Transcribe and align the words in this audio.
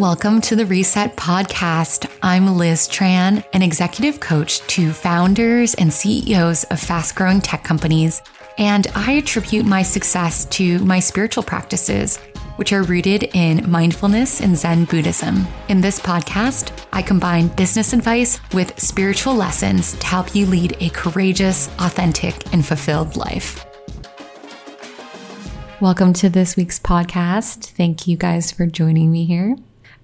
Welcome 0.00 0.40
to 0.40 0.56
the 0.56 0.64
Reset 0.64 1.14
Podcast. 1.14 2.10
I'm 2.22 2.56
Liz 2.56 2.88
Tran, 2.88 3.44
an 3.52 3.60
executive 3.60 4.18
coach 4.18 4.60
to 4.68 4.94
founders 4.94 5.74
and 5.74 5.92
CEOs 5.92 6.64
of 6.64 6.80
fast 6.80 7.14
growing 7.14 7.42
tech 7.42 7.64
companies. 7.64 8.22
And 8.56 8.86
I 8.94 9.12
attribute 9.12 9.66
my 9.66 9.82
success 9.82 10.46
to 10.46 10.78
my 10.78 11.00
spiritual 11.00 11.42
practices, 11.42 12.16
which 12.56 12.72
are 12.72 12.82
rooted 12.84 13.24
in 13.34 13.70
mindfulness 13.70 14.40
and 14.40 14.56
Zen 14.56 14.86
Buddhism. 14.86 15.46
In 15.68 15.82
this 15.82 16.00
podcast, 16.00 16.72
I 16.94 17.02
combine 17.02 17.48
business 17.48 17.92
advice 17.92 18.40
with 18.54 18.80
spiritual 18.80 19.34
lessons 19.34 19.92
to 19.98 20.06
help 20.06 20.34
you 20.34 20.46
lead 20.46 20.78
a 20.80 20.88
courageous, 20.88 21.68
authentic, 21.78 22.54
and 22.54 22.64
fulfilled 22.64 23.18
life. 23.18 23.66
Welcome 25.82 26.14
to 26.14 26.30
this 26.30 26.56
week's 26.56 26.78
podcast. 26.78 27.66
Thank 27.72 28.06
you 28.06 28.16
guys 28.16 28.50
for 28.50 28.64
joining 28.64 29.12
me 29.12 29.26
here. 29.26 29.56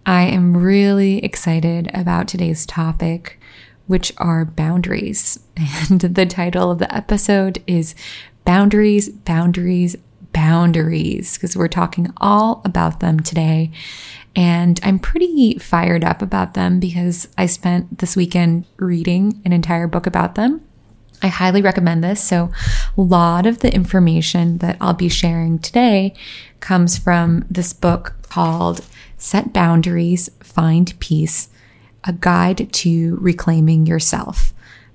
I 0.07 0.23
am 0.23 0.57
really 0.57 1.19
excited 1.25 1.91
about 1.93 2.29
today's 2.29 2.65
topic, 2.65 3.41
which 3.89 4.13
are 4.19 4.45
boundaries. 4.45 5.41
And 5.91 6.01
the 6.01 6.27
title 6.27 6.71
of 6.71 6.79
the 6.79 6.95
episode 6.95 7.63
is 7.67 7.97
Boundaries, 8.45 9.09
Boundaries, 9.09 9.97
Boundaries, 10.33 11.35
because 11.35 11.57
we're 11.57 11.67
talking 11.67 12.13
all 12.19 12.63
about 12.65 13.01
them 13.01 13.19
today. 13.19 13.73
And 14.37 14.79
I'm 14.85 15.01
pretty 15.01 15.59
fired 15.59 16.05
up 16.05 16.23
about 16.23 16.55
them 16.55 16.79
because 16.79 17.27
I 17.37 17.47
spent 17.47 17.99
this 17.99 18.15
weekend 18.15 18.67
reading 18.77 19.41
an 19.45 19.53
entire 19.53 19.89
book 19.89 20.07
about 20.07 20.37
them. 20.37 20.61
I 21.23 21.29
highly 21.29 21.63
recommend 21.63 22.05
this. 22.05 22.23
So, 22.23 22.51
a 22.97 23.01
lot 23.01 23.47
of 23.47 23.61
the 23.61 23.73
information 23.75 24.59
that 24.59 24.77
I'll 24.81 24.95
be 24.95 25.09
sharing 25.09 25.59
today 25.59 26.15
comes 26.61 26.99
from 26.99 27.45
this 27.51 27.73
book 27.73 28.15
called 28.29 28.85
Set 29.17 29.53
Boundaries, 29.53 30.31
Find 30.43 30.99
Peace 31.01 31.49
A 32.05 32.13
Guide 32.13 32.73
to 32.73 33.17
Reclaiming 33.21 33.87
Yourself 33.87 34.53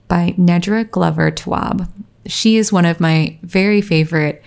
by 0.08 0.36
Nedra 0.38 0.90
Glover 0.90 1.32
Tawwab. 1.32 1.90
She 2.28 2.58
is 2.58 2.72
one 2.72 2.86
of 2.86 3.00
my 3.00 3.40
very 3.42 3.82
favorite 3.82 4.44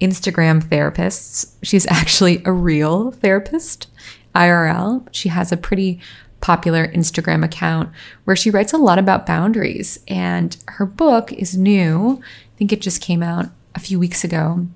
Instagram 0.00 0.62
therapists. 0.62 1.52
She's 1.62 1.86
actually 1.90 2.42
a 2.44 2.52
real 2.52 3.10
therapist, 3.10 3.88
IRL. 4.34 5.06
She 5.12 5.28
has 5.28 5.52
a 5.52 5.56
pretty 5.56 6.00
popular 6.40 6.88
Instagram 6.88 7.44
account 7.44 7.90
where 8.24 8.36
she 8.36 8.50
writes 8.50 8.72
a 8.72 8.78
lot 8.78 8.98
about 8.98 9.26
boundaries. 9.26 9.98
And 10.08 10.56
her 10.68 10.86
book 10.86 11.32
is 11.32 11.56
new. 11.56 12.20
I 12.22 12.56
think 12.56 12.72
it 12.72 12.80
just 12.80 13.02
came 13.02 13.22
out 13.22 13.46
a 13.74 13.80
few 13.80 13.98
weeks 13.98 14.24
ago. 14.24 14.66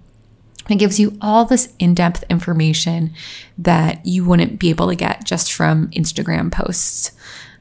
It 0.69 0.77
gives 0.77 1.01
you 1.01 1.17
all 1.21 1.45
this 1.45 1.75
in 1.79 1.95
depth 1.95 2.25
information 2.31 3.13
that 3.59 4.05
you 4.07 4.25
wouldn't 4.25 4.59
be 4.59 4.71
able 4.71 4.89
to 4.89 4.95
get 4.95 5.25
just 5.25 5.53
from 5.53 5.89
Instagram 5.89 6.53
posts. 6.53 7.13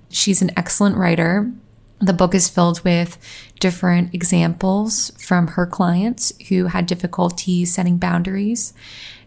She's 0.09 0.41
an 0.41 0.51
excellent 0.55 0.97
writer. 0.97 1.51
The 1.99 2.13
book 2.13 2.35
is 2.35 2.49
filled 2.49 2.83
with 2.83 3.17
different 3.59 4.13
examples 4.13 5.11
from 5.19 5.47
her 5.47 5.65
clients 5.65 6.33
who 6.49 6.65
had 6.65 6.85
difficulty 6.85 7.63
setting 7.65 7.97
boundaries. 7.97 8.73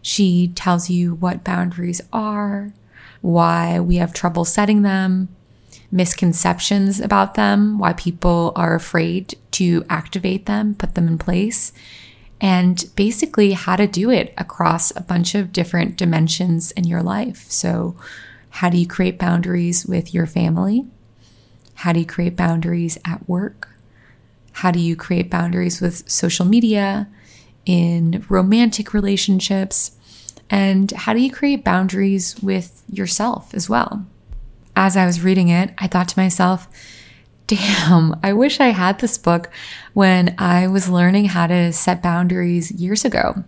She 0.01 0.49
tells 0.49 0.89
you 0.89 1.15
what 1.15 1.43
boundaries 1.43 2.01
are, 2.13 2.73
why 3.25 3.79
we 3.79 3.95
have 3.95 4.13
trouble 4.13 4.45
setting 4.45 4.83
them, 4.83 5.27
misconceptions 5.91 6.99
about 6.99 7.33
them, 7.33 7.79
why 7.79 7.91
people 7.93 8.53
are 8.55 8.75
afraid 8.75 9.35
to 9.49 9.83
activate 9.89 10.45
them, 10.45 10.75
put 10.75 10.93
them 10.93 11.07
in 11.07 11.17
place, 11.17 11.73
and 12.39 12.85
basically 12.95 13.53
how 13.53 13.75
to 13.75 13.87
do 13.87 14.11
it 14.11 14.31
across 14.37 14.95
a 14.95 15.01
bunch 15.01 15.33
of 15.33 15.51
different 15.51 15.97
dimensions 15.97 16.69
in 16.73 16.83
your 16.83 17.01
life. 17.01 17.49
So, 17.49 17.95
how 18.51 18.69
do 18.69 18.77
you 18.77 18.87
create 18.87 19.17
boundaries 19.17 19.87
with 19.87 20.13
your 20.13 20.27
family? 20.27 20.85
How 21.73 21.93
do 21.93 21.99
you 22.01 22.05
create 22.05 22.35
boundaries 22.35 22.99
at 23.05 23.27
work? 23.27 23.69
How 24.51 24.69
do 24.69 24.79
you 24.79 24.95
create 24.95 25.31
boundaries 25.31 25.81
with 25.81 26.07
social 26.07 26.45
media, 26.45 27.07
in 27.65 28.23
romantic 28.29 28.93
relationships? 28.93 29.94
And 30.49 30.91
how 30.91 31.13
do 31.13 31.19
you 31.19 31.31
create 31.31 31.63
boundaries 31.63 32.35
with 32.41 32.83
yourself 32.89 33.53
as 33.53 33.69
well? 33.69 34.05
As 34.75 34.97
I 34.97 35.05
was 35.05 35.21
reading 35.21 35.49
it, 35.49 35.73
I 35.77 35.87
thought 35.87 36.09
to 36.09 36.19
myself, 36.19 36.67
damn, 37.47 38.19
I 38.23 38.33
wish 38.33 38.59
I 38.59 38.67
had 38.67 38.99
this 38.99 39.17
book 39.17 39.49
when 39.93 40.35
I 40.37 40.67
was 40.67 40.89
learning 40.89 41.25
how 41.25 41.47
to 41.47 41.71
set 41.71 42.01
boundaries 42.01 42.71
years 42.71 43.05
ago. 43.05 43.43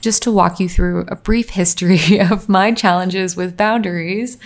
Just 0.00 0.22
to 0.24 0.32
walk 0.32 0.60
you 0.60 0.68
through 0.68 1.06
a 1.08 1.16
brief 1.16 1.50
history 1.50 2.20
of 2.30 2.48
my 2.48 2.72
challenges 2.72 3.36
with 3.36 3.56
boundaries, 3.56 4.38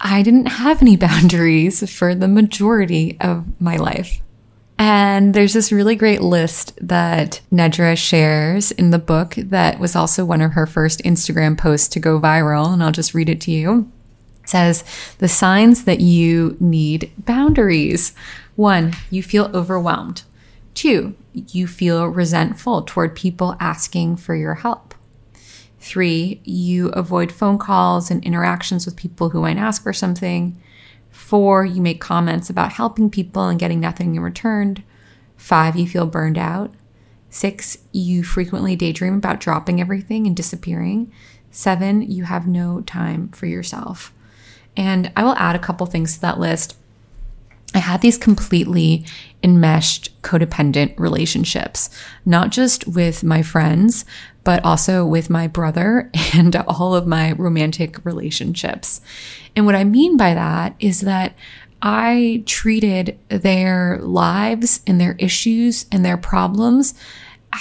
I 0.00 0.22
didn't 0.22 0.46
have 0.46 0.82
any 0.82 0.96
boundaries 1.08 1.88
for 1.90 2.14
the 2.14 2.28
majority 2.28 3.16
of 3.20 3.60
my 3.60 3.76
life. 3.76 4.20
And 4.78 5.34
there's 5.34 5.54
this 5.54 5.72
really 5.72 5.96
great 5.96 6.20
list 6.20 6.78
that 6.80 7.40
Nedra 7.52 7.96
shares 7.96 8.70
in 8.70 8.90
the 8.90 8.98
book 8.98 9.34
that 9.36 9.80
was 9.80 9.96
also 9.96 10.24
one 10.24 10.40
of 10.40 10.52
her 10.52 10.66
first 10.66 11.02
Instagram 11.02 11.58
posts 11.58 11.88
to 11.88 12.00
go 12.00 12.20
viral. 12.20 12.72
And 12.72 12.82
I'll 12.82 12.92
just 12.92 13.14
read 13.14 13.28
it 13.28 13.40
to 13.42 13.50
you 13.50 13.90
says 14.48 14.82
the 15.18 15.28
signs 15.28 15.84
that 15.84 16.00
you 16.00 16.56
need 16.58 17.10
boundaries. 17.18 18.14
One, 18.56 18.94
you 19.10 19.22
feel 19.22 19.50
overwhelmed. 19.54 20.22
Two, 20.74 21.14
you 21.32 21.66
feel 21.66 22.06
resentful 22.06 22.82
toward 22.82 23.14
people 23.14 23.56
asking 23.60 24.16
for 24.16 24.34
your 24.34 24.54
help. 24.54 24.94
Three, 25.80 26.40
you 26.44 26.88
avoid 26.90 27.30
phone 27.30 27.58
calls 27.58 28.10
and 28.10 28.24
interactions 28.24 28.84
with 28.84 28.96
people 28.96 29.30
who 29.30 29.40
might 29.40 29.58
ask 29.58 29.82
for 29.82 29.92
something. 29.92 30.60
Four, 31.18 31.64
you 31.64 31.82
make 31.82 32.00
comments 32.00 32.48
about 32.48 32.72
helping 32.72 33.10
people 33.10 33.48
and 33.48 33.58
getting 33.58 33.80
nothing 33.80 34.14
in 34.14 34.22
return. 34.22 34.84
Five, 35.36 35.76
you 35.76 35.86
feel 35.86 36.06
burned 36.06 36.38
out. 36.38 36.72
Six, 37.28 37.78
you 37.92 38.22
frequently 38.22 38.76
daydream 38.76 39.16
about 39.16 39.40
dropping 39.40 39.80
everything 39.80 40.28
and 40.28 40.34
disappearing. 40.34 41.12
Seven, 41.50 42.02
you 42.02 42.22
have 42.22 42.46
no 42.46 42.82
time 42.82 43.30
for 43.30 43.46
yourself. 43.46 44.14
And 44.76 45.12
I 45.16 45.24
will 45.24 45.34
add 45.34 45.56
a 45.56 45.58
couple 45.58 45.86
things 45.86 46.14
to 46.14 46.20
that 46.20 46.38
list. 46.38 46.76
I 47.74 47.78
had 47.78 48.00
these 48.00 48.16
completely 48.16 49.04
enmeshed 49.42 50.22
codependent 50.22 50.98
relationships, 50.98 51.90
not 52.24 52.50
just 52.50 52.86
with 52.86 53.24
my 53.24 53.42
friends, 53.42 54.04
but 54.48 54.64
also 54.64 55.04
with 55.04 55.28
my 55.28 55.46
brother 55.46 56.10
and 56.34 56.56
all 56.56 56.94
of 56.94 57.06
my 57.06 57.32
romantic 57.32 58.02
relationships. 58.02 59.02
And 59.54 59.66
what 59.66 59.74
I 59.74 59.84
mean 59.84 60.16
by 60.16 60.32
that 60.32 60.74
is 60.80 61.02
that 61.02 61.34
I 61.82 62.44
treated 62.46 63.18
their 63.28 63.98
lives 64.00 64.80
and 64.86 64.98
their 64.98 65.16
issues 65.18 65.84
and 65.92 66.02
their 66.02 66.16
problems 66.16 66.94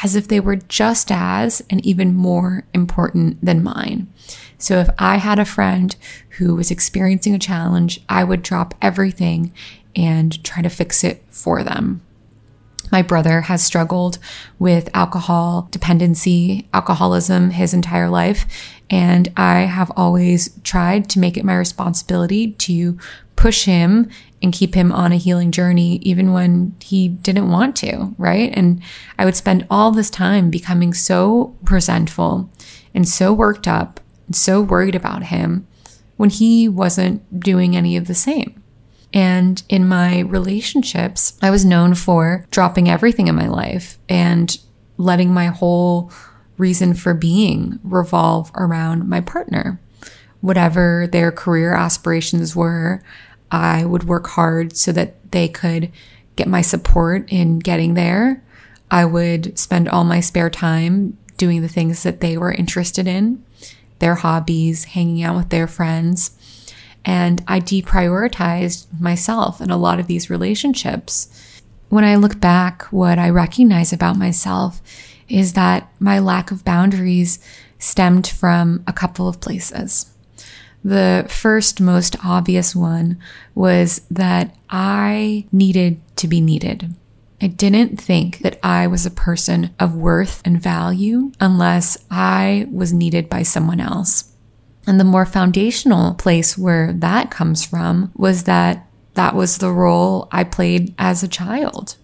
as 0.01 0.15
if 0.15 0.29
they 0.29 0.39
were 0.39 0.55
just 0.55 1.11
as 1.11 1.61
and 1.69 1.85
even 1.85 2.15
more 2.15 2.65
important 2.73 3.43
than 3.43 3.63
mine. 3.63 4.07
So 4.57 4.77
if 4.77 4.87
I 4.97 5.17
had 5.17 5.39
a 5.39 5.43
friend 5.43 5.93
who 6.37 6.55
was 6.55 6.71
experiencing 6.71 7.35
a 7.35 7.39
challenge, 7.39 7.99
I 8.07 8.23
would 8.23 8.41
drop 8.41 8.73
everything 8.81 9.51
and 9.93 10.41
try 10.41 10.61
to 10.61 10.69
fix 10.69 11.03
it 11.03 11.21
for 11.27 11.65
them. 11.65 12.01
My 12.91 13.01
brother 13.01 13.41
has 13.41 13.63
struggled 13.63 14.17
with 14.59 14.89
alcohol 14.93 15.67
dependency, 15.71 16.67
alcoholism 16.73 17.51
his 17.51 17.73
entire 17.73 18.09
life. 18.09 18.45
And 18.89 19.31
I 19.35 19.61
have 19.61 19.91
always 19.97 20.57
tried 20.63 21.09
to 21.09 21.19
make 21.19 21.37
it 21.37 21.45
my 21.45 21.55
responsibility 21.55 22.53
to 22.53 22.97
push 23.35 23.65
him 23.65 24.09
and 24.41 24.53
keep 24.53 24.75
him 24.75 24.91
on 24.91 25.11
a 25.11 25.17
healing 25.17 25.51
journey, 25.51 25.97
even 25.97 26.31
when 26.31 26.75
he 26.81 27.07
didn't 27.07 27.51
want 27.51 27.75
to, 27.77 28.13
right? 28.17 28.51
And 28.55 28.81
I 29.17 29.25
would 29.25 29.35
spend 29.35 29.65
all 29.69 29.91
this 29.91 30.09
time 30.09 30.49
becoming 30.49 30.93
so 30.93 31.55
resentful 31.63 32.49
and 32.93 33.07
so 33.07 33.33
worked 33.33 33.67
up 33.67 33.99
and 34.27 34.35
so 34.35 34.61
worried 34.61 34.95
about 34.95 35.23
him 35.23 35.67
when 36.17 36.29
he 36.29 36.67
wasn't 36.67 37.39
doing 37.39 37.75
any 37.75 37.97
of 37.97 38.07
the 38.07 38.15
same. 38.15 38.61
And 39.13 39.61
in 39.69 39.87
my 39.87 40.19
relationships, 40.19 41.37
I 41.41 41.49
was 41.49 41.65
known 41.65 41.95
for 41.95 42.45
dropping 42.51 42.89
everything 42.89 43.27
in 43.27 43.35
my 43.35 43.47
life 43.47 43.97
and 44.09 44.57
letting 44.97 45.33
my 45.33 45.47
whole 45.47 46.11
reason 46.57 46.93
for 46.93 47.13
being 47.13 47.79
revolve 47.83 48.51
around 48.55 49.07
my 49.07 49.21
partner. 49.21 49.79
Whatever 50.41 51.07
their 51.11 51.31
career 51.31 51.73
aspirations 51.73 52.55
were, 52.55 53.01
I 53.51 53.85
would 53.85 54.03
work 54.03 54.27
hard 54.27 54.75
so 54.75 54.91
that 54.91 55.31
they 55.31 55.47
could 55.47 55.91
get 56.35 56.47
my 56.47 56.61
support 56.61 57.31
in 57.31 57.59
getting 57.59 57.93
there. 57.93 58.43
I 58.91 59.05
would 59.05 59.57
spend 59.57 59.89
all 59.89 60.03
my 60.03 60.19
spare 60.19 60.49
time 60.49 61.17
doing 61.37 61.61
the 61.61 61.67
things 61.67 62.03
that 62.03 62.19
they 62.19 62.37
were 62.37 62.51
interested 62.51 63.07
in 63.07 63.43
their 63.99 64.15
hobbies, 64.15 64.85
hanging 64.85 65.23
out 65.23 65.35
with 65.35 65.49
their 65.49 65.67
friends. 65.67 66.36
And 67.07 67.41
I 67.47 67.61
deprioritized 67.61 68.87
myself 68.99 69.61
in 69.61 69.71
a 69.71 69.77
lot 69.77 69.97
of 69.97 70.07
these 70.07 70.29
relationships. 70.29 71.29
When 71.87 72.03
I 72.03 72.17
look 72.17 72.41
back, 72.41 72.83
what 72.91 73.17
I 73.17 73.29
recognize 73.29 73.93
about 73.93 74.17
myself 74.17 74.81
is 75.29 75.53
that 75.53 75.89
my 75.99 76.19
lack 76.19 76.51
of 76.51 76.65
boundaries 76.65 77.39
stemmed 77.79 78.27
from 78.27 78.83
a 78.87 78.91
couple 78.91 79.29
of 79.29 79.39
places. 79.39 80.13
The 80.83 81.25
first, 81.29 81.79
most 81.79 82.17
obvious 82.25 82.75
one 82.75 83.19
was 83.55 84.01
that 84.11 84.53
I 84.69 85.47
needed 85.49 86.01
to 86.17 86.27
be 86.27 86.41
needed. 86.41 86.93
I 87.41 87.47
didn't 87.47 88.01
think 88.01 88.39
that 88.39 88.59
I 88.61 88.87
was 88.87 89.05
a 89.05 89.11
person 89.11 89.73
of 89.79 89.95
worth 89.95 90.41
and 90.43 90.61
value 90.61 91.31
unless 91.39 91.97
I 92.11 92.67
was 92.69 92.91
needed 92.91 93.29
by 93.29 93.43
someone 93.43 93.79
else. 93.79 94.33
And 94.87 94.99
the 94.99 95.03
more 95.03 95.25
foundational 95.25 96.13
place 96.13 96.57
where 96.57 96.93
that 96.93 97.29
comes 97.29 97.65
from 97.65 98.11
was 98.15 98.45
that 98.45 98.87
that 99.15 99.35
was 99.35 99.57
the 99.57 99.71
role 99.71 100.29
I 100.31 100.45
played 100.45 100.95
as 100.97 101.21
a 101.21 101.27
child. 101.27 101.97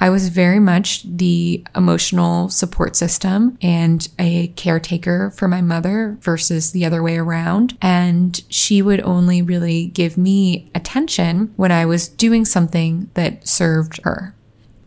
I 0.00 0.10
was 0.10 0.28
very 0.28 0.60
much 0.60 1.02
the 1.02 1.66
emotional 1.74 2.50
support 2.50 2.94
system 2.94 3.58
and 3.60 4.08
a 4.18 4.48
caretaker 4.48 5.30
for 5.32 5.48
my 5.48 5.60
mother 5.60 6.16
versus 6.20 6.70
the 6.70 6.84
other 6.84 7.02
way 7.02 7.16
around. 7.18 7.76
And 7.82 8.40
she 8.48 8.80
would 8.80 9.00
only 9.00 9.42
really 9.42 9.86
give 9.86 10.16
me 10.16 10.70
attention 10.74 11.52
when 11.56 11.72
I 11.72 11.84
was 11.84 12.06
doing 12.06 12.44
something 12.44 13.10
that 13.14 13.48
served 13.48 14.00
her. 14.04 14.36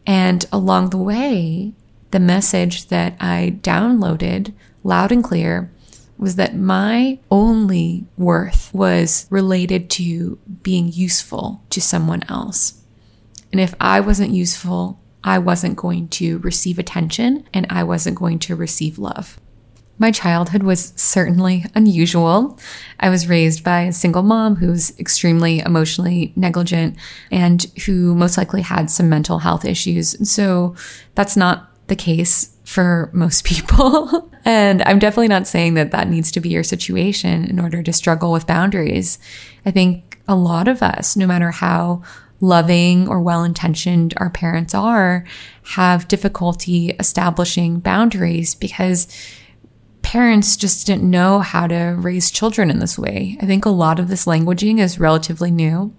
And 0.08 0.46
along 0.54 0.92
the 0.92 0.98
way, 0.98 1.74
the 2.12 2.20
message 2.20 2.88
that 2.88 3.16
I 3.20 3.58
downloaded 3.62 4.54
loud 4.84 5.12
and 5.12 5.24
clear 5.24 5.72
was 6.22 6.36
that 6.36 6.56
my 6.56 7.20
only 7.32 8.06
worth 8.16 8.72
was 8.74 9.26
related 9.32 9.90
to 9.90 10.38
being 10.62 10.88
useful 10.94 11.64
to 11.72 11.82
someone 11.82 12.22
else. 12.30 12.82
And 13.52 13.60
if 13.60 13.74
I 13.82 14.00
wasn't 14.00 14.32
useful, 14.32 15.02
I 15.24 15.40
wasn't 15.40 15.76
going 15.76 16.10
to 16.10 16.38
receive 16.38 16.78
attention 16.78 17.48
and 17.54 17.66
I 17.70 17.84
wasn't 17.84 18.20
going 18.20 18.38
to 18.40 18.56
receive 18.56 19.00
love. 19.00 19.40
My 19.98 20.12
childhood 20.12 20.64
was 20.64 20.94
certainly 20.96 21.66
unusual. 21.76 22.58
I 23.00 23.10
was 23.10 23.28
raised 23.28 23.64
by 23.64 23.82
a 23.82 23.94
single 23.94 24.24
mom 24.24 24.56
who's 24.56 24.98
extremely 25.00 25.60
emotionally 25.60 26.34
negligent 26.36 26.98
and 27.32 27.66
who 27.86 28.16
most 28.16 28.38
likely 28.38 28.62
had 28.62 28.90
some 28.92 29.10
mental 29.10 29.40
health 29.40 29.66
issues. 29.66 30.30
So 30.30 30.76
that's 31.16 31.36
not 31.36 31.72
the 31.88 31.96
case 31.96 32.56
for 32.72 33.10
most 33.12 33.44
people. 33.44 34.32
and 34.46 34.82
I'm 34.84 34.98
definitely 34.98 35.28
not 35.28 35.46
saying 35.46 35.74
that 35.74 35.92
that 35.92 36.08
needs 36.08 36.32
to 36.32 36.40
be 36.40 36.50
your 36.50 36.64
situation 36.64 37.44
in 37.44 37.60
order 37.60 37.84
to 37.84 37.94
struggle 37.94 38.32
with 38.32 38.48
boundaries. 38.48 39.20
I 39.66 39.72
think 39.72 40.20
a 40.28 40.36
lot 40.36 40.70
of 40.70 40.82
us, 40.82 41.18
no 41.18 41.28
matter 41.28 41.52
how 41.52 42.02
loving 42.40 43.08
or 43.10 43.22
well 43.22 43.44
intentioned 43.44 44.14
our 44.18 44.30
parents 44.30 44.74
are, 44.74 45.26
have 45.64 46.08
difficulty 46.08 46.92
establishing 46.92 47.80
boundaries 47.80 48.56
because 48.56 49.08
parents 50.02 50.56
just 50.56 50.88
didn't 50.88 51.10
know 51.10 51.40
how 51.40 51.68
to 51.68 51.96
raise 52.00 52.32
children 52.32 52.72
in 52.72 52.80
this 52.80 52.98
way. 52.98 53.38
I 53.42 53.46
think 53.46 53.66
a 53.66 53.70
lot 53.70 54.00
of 54.00 54.08
this 54.08 54.26
languaging 54.26 54.80
is 54.80 55.00
relatively 55.00 55.52
new. 55.52 55.94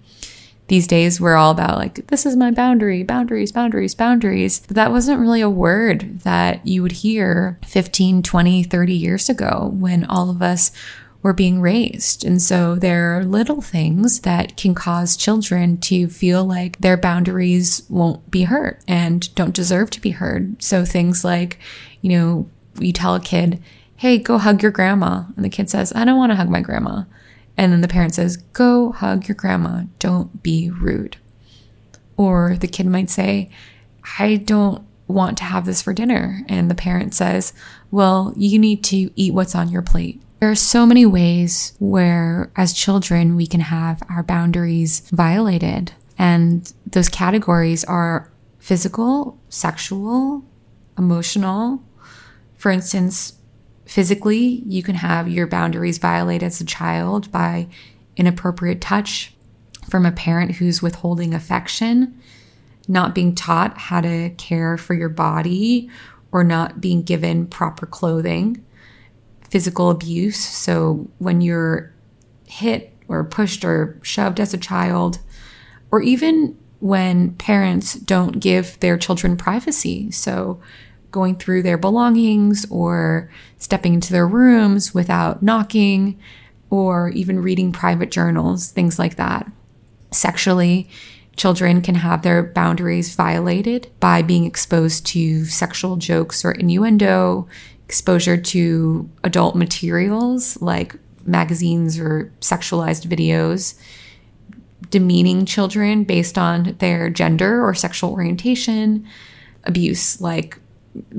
These 0.72 0.86
days, 0.86 1.20
we're 1.20 1.36
all 1.36 1.50
about 1.50 1.76
like, 1.76 2.06
this 2.06 2.24
is 2.24 2.34
my 2.34 2.50
boundary, 2.50 3.02
boundaries, 3.02 3.52
boundaries, 3.52 3.94
boundaries. 3.94 4.60
But 4.60 4.76
that 4.76 4.90
wasn't 4.90 5.20
really 5.20 5.42
a 5.42 5.50
word 5.50 6.20
that 6.20 6.66
you 6.66 6.80
would 6.80 6.92
hear 6.92 7.58
15, 7.66 8.22
20, 8.22 8.62
30 8.62 8.94
years 8.94 9.28
ago 9.28 9.70
when 9.74 10.06
all 10.06 10.30
of 10.30 10.40
us 10.40 10.72
were 11.20 11.34
being 11.34 11.60
raised. 11.60 12.24
And 12.24 12.40
so 12.40 12.74
there 12.74 13.18
are 13.18 13.22
little 13.22 13.60
things 13.60 14.20
that 14.20 14.56
can 14.56 14.74
cause 14.74 15.14
children 15.14 15.76
to 15.80 16.08
feel 16.08 16.42
like 16.42 16.78
their 16.78 16.96
boundaries 16.96 17.82
won't 17.90 18.30
be 18.30 18.44
heard 18.44 18.78
and 18.88 19.34
don't 19.34 19.54
deserve 19.54 19.90
to 19.90 20.00
be 20.00 20.12
heard. 20.12 20.62
So 20.62 20.86
things 20.86 21.22
like, 21.22 21.58
you 22.00 22.18
know, 22.18 22.48
you 22.80 22.94
tell 22.94 23.14
a 23.14 23.20
kid, 23.20 23.62
Hey, 23.96 24.16
go 24.16 24.38
hug 24.38 24.62
your 24.62 24.72
grandma. 24.72 25.24
And 25.36 25.44
the 25.44 25.50
kid 25.50 25.68
says, 25.68 25.92
I 25.94 26.06
don't 26.06 26.16
want 26.16 26.32
to 26.32 26.36
hug 26.36 26.48
my 26.48 26.62
grandma. 26.62 27.02
And 27.56 27.72
then 27.72 27.80
the 27.80 27.88
parent 27.88 28.14
says, 28.14 28.36
Go 28.36 28.92
hug 28.92 29.28
your 29.28 29.34
grandma. 29.34 29.84
Don't 29.98 30.42
be 30.42 30.70
rude. 30.70 31.16
Or 32.16 32.56
the 32.56 32.68
kid 32.68 32.86
might 32.86 33.10
say, 33.10 33.50
I 34.18 34.36
don't 34.36 34.84
want 35.06 35.38
to 35.38 35.44
have 35.44 35.66
this 35.66 35.82
for 35.82 35.92
dinner. 35.92 36.42
And 36.48 36.70
the 36.70 36.74
parent 36.74 37.14
says, 37.14 37.52
Well, 37.90 38.32
you 38.36 38.58
need 38.58 38.82
to 38.84 39.10
eat 39.14 39.34
what's 39.34 39.54
on 39.54 39.68
your 39.68 39.82
plate. 39.82 40.22
There 40.40 40.50
are 40.50 40.56
so 40.56 40.84
many 40.86 41.06
ways 41.06 41.74
where, 41.78 42.50
as 42.56 42.72
children, 42.72 43.36
we 43.36 43.46
can 43.46 43.60
have 43.60 44.02
our 44.10 44.24
boundaries 44.24 45.08
violated. 45.10 45.92
And 46.18 46.72
those 46.84 47.08
categories 47.08 47.84
are 47.84 48.30
physical, 48.58 49.38
sexual, 49.48 50.44
emotional. 50.98 51.82
For 52.56 52.70
instance, 52.70 53.34
physically, 53.84 54.62
you 54.66 54.82
can 54.82 54.96
have 54.96 55.28
your 55.28 55.46
boundaries 55.46 55.98
violated 55.98 56.46
as 56.46 56.60
a 56.60 56.64
child 56.64 57.30
by 57.32 57.68
inappropriate 58.16 58.80
touch 58.80 59.34
from 59.88 60.06
a 60.06 60.12
parent 60.12 60.52
who's 60.52 60.82
withholding 60.82 61.34
affection, 61.34 62.18
not 62.88 63.14
being 63.14 63.34
taught 63.34 63.76
how 63.76 64.00
to 64.00 64.30
care 64.38 64.76
for 64.76 64.94
your 64.94 65.08
body, 65.08 65.90
or 66.30 66.42
not 66.42 66.80
being 66.80 67.02
given 67.02 67.46
proper 67.46 67.86
clothing 67.86 68.64
physical 69.50 69.90
abuse. 69.90 70.42
So 70.42 71.10
when 71.18 71.42
you're 71.42 71.92
hit 72.46 72.90
or 73.06 73.22
pushed 73.22 73.66
or 73.66 73.98
shoved 74.02 74.40
as 74.40 74.54
a 74.54 74.58
child, 74.58 75.18
or 75.90 76.00
even 76.00 76.56
when 76.80 77.34
parents 77.34 77.94
don't 77.94 78.40
give 78.40 78.80
their 78.80 78.96
children 78.96 79.36
privacy. 79.36 80.10
So 80.10 80.58
going 81.12 81.36
through 81.36 81.62
their 81.62 81.78
belongings 81.78 82.66
or 82.70 83.30
stepping 83.58 83.94
into 83.94 84.12
their 84.12 84.26
rooms 84.26 84.92
without 84.92 85.42
knocking 85.42 86.18
or 86.70 87.10
even 87.10 87.42
reading 87.42 87.70
private 87.70 88.10
journals, 88.10 88.70
things 88.70 88.98
like 88.98 89.16
that. 89.16 89.50
Sexually, 90.10 90.88
children 91.36 91.82
can 91.82 91.94
have 91.94 92.22
their 92.22 92.42
boundaries 92.42 93.14
violated 93.14 93.90
by 94.00 94.22
being 94.22 94.44
exposed 94.44 95.06
to 95.06 95.44
sexual 95.44 95.96
jokes 95.96 96.44
or 96.44 96.52
innuendo, 96.52 97.46
exposure 97.84 98.36
to 98.36 99.08
adult 99.22 99.54
materials 99.54 100.60
like 100.62 100.96
magazines 101.24 101.98
or 101.98 102.32
sexualized 102.40 103.06
videos, 103.06 103.78
demeaning 104.90 105.46
children 105.46 106.04
based 106.04 106.36
on 106.36 106.74
their 106.78 107.10
gender 107.10 107.64
or 107.64 107.74
sexual 107.74 108.12
orientation, 108.12 109.06
abuse 109.64 110.20
like 110.20 110.58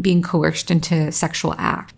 being 0.01 0.21
coerced 0.21 0.71
into 0.71 1.11
sexual 1.11 1.55
act. 1.57 1.93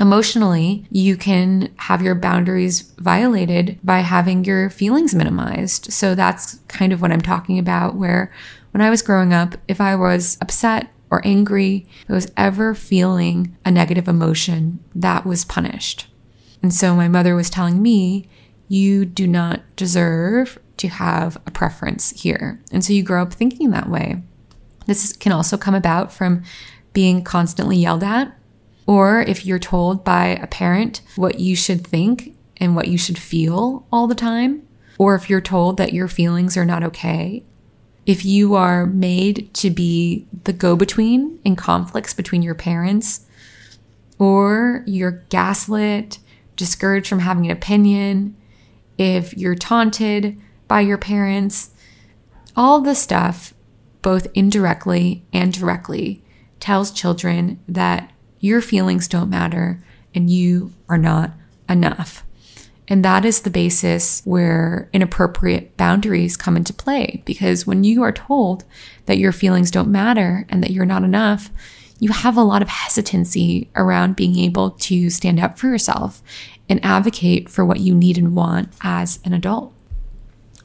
Emotionally, 0.00 0.84
you 0.90 1.16
can 1.16 1.72
have 1.76 2.02
your 2.02 2.14
boundaries 2.14 2.82
violated 2.98 3.78
by 3.84 4.00
having 4.00 4.44
your 4.44 4.68
feelings 4.70 5.14
minimized. 5.14 5.92
So 5.92 6.14
that's 6.14 6.58
kind 6.66 6.92
of 6.92 7.00
what 7.00 7.12
I'm 7.12 7.20
talking 7.20 7.58
about, 7.58 7.94
where 7.94 8.32
when 8.72 8.80
I 8.80 8.90
was 8.90 9.02
growing 9.02 9.32
up, 9.32 9.54
if 9.68 9.80
I 9.80 9.94
was 9.94 10.38
upset 10.40 10.88
or 11.10 11.24
angry, 11.24 11.86
if 12.04 12.10
I 12.10 12.14
was 12.14 12.32
ever 12.36 12.74
feeling 12.74 13.56
a 13.64 13.70
negative 13.70 14.08
emotion, 14.08 14.82
that 14.94 15.24
was 15.24 15.44
punished. 15.44 16.08
And 16.62 16.72
so 16.72 16.96
my 16.96 17.06
mother 17.06 17.36
was 17.36 17.50
telling 17.50 17.82
me, 17.82 18.28
you 18.68 19.04
do 19.04 19.26
not 19.26 19.60
deserve 19.76 20.58
to 20.78 20.88
have 20.88 21.36
a 21.46 21.50
preference 21.50 22.10
here. 22.22 22.60
And 22.72 22.82
so 22.84 22.92
you 22.92 23.02
grow 23.02 23.22
up 23.22 23.34
thinking 23.34 23.70
that 23.70 23.90
way. 23.90 24.22
This 24.86 25.12
can 25.12 25.32
also 25.32 25.56
come 25.56 25.74
about 25.74 26.12
from 26.12 26.42
being 26.92 27.22
constantly 27.22 27.76
yelled 27.76 28.04
at, 28.04 28.36
or 28.86 29.22
if 29.22 29.46
you're 29.46 29.58
told 29.58 30.04
by 30.04 30.26
a 30.26 30.46
parent 30.46 31.00
what 31.16 31.40
you 31.40 31.56
should 31.56 31.86
think 31.86 32.36
and 32.58 32.76
what 32.76 32.88
you 32.88 32.98
should 32.98 33.18
feel 33.18 33.86
all 33.92 34.06
the 34.06 34.14
time, 34.14 34.66
or 34.98 35.14
if 35.14 35.30
you're 35.30 35.40
told 35.40 35.76
that 35.76 35.92
your 35.92 36.08
feelings 36.08 36.56
are 36.56 36.64
not 36.64 36.84
okay, 36.84 37.42
if 38.04 38.24
you 38.24 38.54
are 38.54 38.86
made 38.86 39.52
to 39.54 39.70
be 39.70 40.26
the 40.44 40.52
go 40.52 40.76
between 40.76 41.38
in 41.44 41.56
conflicts 41.56 42.14
between 42.14 42.42
your 42.42 42.54
parents, 42.54 43.26
or 44.18 44.82
you're 44.86 45.22
gaslit, 45.28 46.18
discouraged 46.56 47.08
from 47.08 47.20
having 47.20 47.44
an 47.46 47.50
opinion, 47.50 48.36
if 48.98 49.36
you're 49.36 49.54
taunted 49.54 50.40
by 50.68 50.80
your 50.80 50.98
parents, 50.98 51.70
all 52.56 52.80
the 52.80 52.94
stuff, 52.94 53.54
both 54.02 54.26
indirectly 54.34 55.24
and 55.32 55.52
directly, 55.52 56.21
tells 56.62 56.92
children 56.92 57.58
that 57.66 58.08
your 58.38 58.60
feelings 58.60 59.08
don't 59.08 59.28
matter 59.28 59.82
and 60.14 60.30
you 60.30 60.72
are 60.88 60.96
not 60.96 61.32
enough. 61.68 62.24
And 62.86 63.04
that 63.04 63.24
is 63.24 63.40
the 63.40 63.50
basis 63.50 64.22
where 64.24 64.88
inappropriate 64.92 65.76
boundaries 65.76 66.36
come 66.36 66.56
into 66.56 66.72
play. 66.72 67.22
Because 67.24 67.66
when 67.66 67.82
you 67.82 68.02
are 68.02 68.12
told 68.12 68.64
that 69.06 69.18
your 69.18 69.32
feelings 69.32 69.72
don't 69.72 69.90
matter 69.90 70.46
and 70.48 70.62
that 70.62 70.70
you're 70.70 70.84
not 70.84 71.02
enough, 71.02 71.50
you 71.98 72.12
have 72.12 72.36
a 72.36 72.44
lot 72.44 72.62
of 72.62 72.68
hesitancy 72.68 73.68
around 73.74 74.14
being 74.14 74.38
able 74.38 74.70
to 74.70 75.10
stand 75.10 75.40
up 75.40 75.58
for 75.58 75.66
yourself 75.66 76.22
and 76.68 76.84
advocate 76.84 77.48
for 77.48 77.64
what 77.64 77.80
you 77.80 77.92
need 77.92 78.18
and 78.18 78.36
want 78.36 78.68
as 78.82 79.18
an 79.24 79.32
adult. 79.32 79.72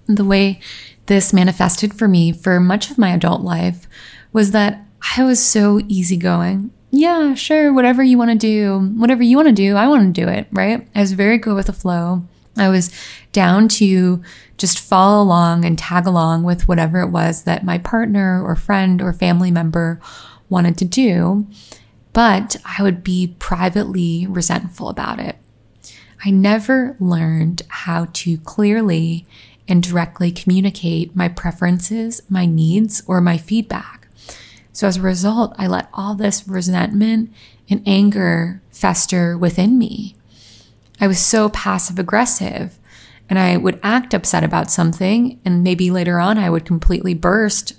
The 0.06 0.25
way 0.25 0.60
this 1.08 1.34
manifested 1.34 1.94
for 1.96 2.08
me 2.08 2.32
for 2.32 2.60
much 2.60 2.92
of 2.92 3.00
my 3.00 3.10
adult 3.10 3.42
life 3.42 3.88
was 4.32 4.51
that 4.51 4.84
I 5.16 5.24
was 5.24 5.44
so 5.44 5.80
easygoing 5.88 6.72
yeah, 6.92 7.34
sure, 7.34 7.74
whatever 7.74 8.01
you 8.01 8.18
want 8.18 8.32
to 8.32 8.38
do, 8.38 8.80
whatever 8.98 9.22
you 9.22 9.36
want 9.36 9.50
to 9.50 9.54
do, 9.54 9.75
I 9.75 9.88
want 9.88 10.16
to 10.16 10.22
do 10.22 10.27
it, 10.30 10.48
right? 10.51 10.88
I 10.96 11.01
was 11.01 11.13
very 11.13 11.38
good 11.38 11.56
with 11.56 11.68
the 11.68 11.74
flow. 11.74 12.24
I 12.56 12.70
was 12.70 12.92
down 13.34 13.68
to 13.70 14.24
just 14.58 14.80
follow 14.80 15.22
along 15.22 15.66
and 15.66 15.77
tag 15.77 16.08
along 16.08 16.44
with 16.44 16.68
whatever 16.68 17.01
it 17.01 17.10
was 17.10 17.44
that 17.44 17.66
my 17.66 17.77
partner 17.77 18.44
or 18.44 18.56
friend 18.56 19.01
or 19.01 19.13
family 19.13 19.51
member 19.51 20.00
wanted 20.50 20.77
to 20.77 20.86
do, 20.86 21.46
but 22.13 22.56
I 22.66 22.82
would 22.82 23.04
be 23.04 23.36
privately 23.38 24.25
resentful 24.25 24.89
about 24.89 25.20
it. 25.20 25.36
I 26.25 26.32
never 26.32 26.96
learned 27.00 27.62
how 27.68 28.08
to 28.12 28.38
clearly 28.39 29.27
and 29.68 29.84
directly 29.84 30.32
communicate 30.32 31.16
my 31.16 31.27
preferences, 31.27 32.22
my 32.30 32.46
needs, 32.46 33.04
or 33.06 33.22
my 33.22 33.38
feedback. 33.38 33.97
So 34.77 34.86
as 34.86 34.98
a 34.98 35.01
result, 35.01 35.55
I 35.57 35.65
let 35.65 35.89
all 35.91 36.13
this 36.13 36.48
resentment 36.48 37.34
and 37.67 37.81
anger 37.88 38.62
fester 38.69 39.36
within 39.36 39.79
me. 39.79 40.15
I 41.01 41.07
was 41.07 41.17
so 41.17 41.50
passive 41.50 41.98
aggressive 41.98 42.77
and 43.27 43.39
I 43.39 43.57
would 43.57 43.79
act 43.81 44.13
upset 44.13 44.43
about 44.43 44.69
something. 44.69 45.39
And 45.43 45.63
maybe 45.63 45.89
later 45.89 46.19
on, 46.19 46.38
I 46.38 46.51
would 46.51 46.63
completely 46.63 47.15
burst, 47.15 47.74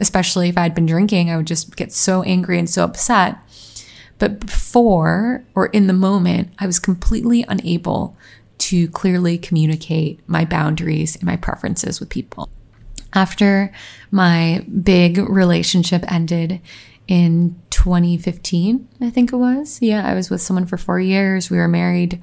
especially 0.00 0.48
if 0.48 0.58
I'd 0.58 0.74
been 0.74 0.86
drinking. 0.86 1.30
I 1.30 1.36
would 1.36 1.46
just 1.46 1.76
get 1.76 1.92
so 1.92 2.24
angry 2.24 2.58
and 2.58 2.68
so 2.68 2.82
upset. 2.82 3.38
But 4.18 4.40
before 4.40 5.44
or 5.54 5.66
in 5.66 5.86
the 5.86 5.92
moment, 5.92 6.52
I 6.58 6.66
was 6.66 6.80
completely 6.80 7.44
unable 7.46 8.16
to 8.58 8.88
clearly 8.88 9.38
communicate 9.38 10.18
my 10.26 10.44
boundaries 10.44 11.14
and 11.14 11.26
my 11.26 11.36
preferences 11.36 12.00
with 12.00 12.08
people. 12.08 12.48
After 13.12 13.72
my 14.10 14.64
big 14.82 15.18
relationship 15.18 16.10
ended 16.10 16.60
in 17.08 17.60
2015, 17.70 18.88
I 19.00 19.10
think 19.10 19.32
it 19.32 19.36
was. 19.36 19.80
Yeah, 19.82 20.06
I 20.06 20.14
was 20.14 20.30
with 20.30 20.40
someone 20.40 20.66
for 20.66 20.76
four 20.76 21.00
years. 21.00 21.50
We 21.50 21.58
were 21.58 21.68
married 21.68 22.20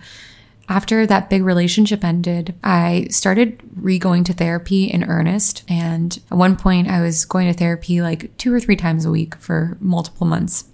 after 0.70 1.06
that 1.08 1.30
big 1.30 1.44
relationship 1.44 2.04
ended, 2.04 2.56
I 2.64 3.08
started 3.10 3.62
re 3.76 3.98
going 3.98 4.24
to 4.26 4.34
therapy 4.34 4.86
in 4.86 5.06
earnest. 5.06 5.64
And 5.70 6.20
at 6.30 6.38
one 6.38 6.58
point, 6.58 6.90
I 6.90 7.02
was 7.02 7.26
going 7.26 7.48
to 7.48 7.58
therapy 7.58 8.02
like 8.02 8.36
two 8.38 8.54
or 8.54 8.60
three 8.60 8.76
times 8.76 9.06
a 9.06 9.12
week 9.12 9.36
for 9.36 9.78
multiple 9.80 10.28
months. 10.28 10.66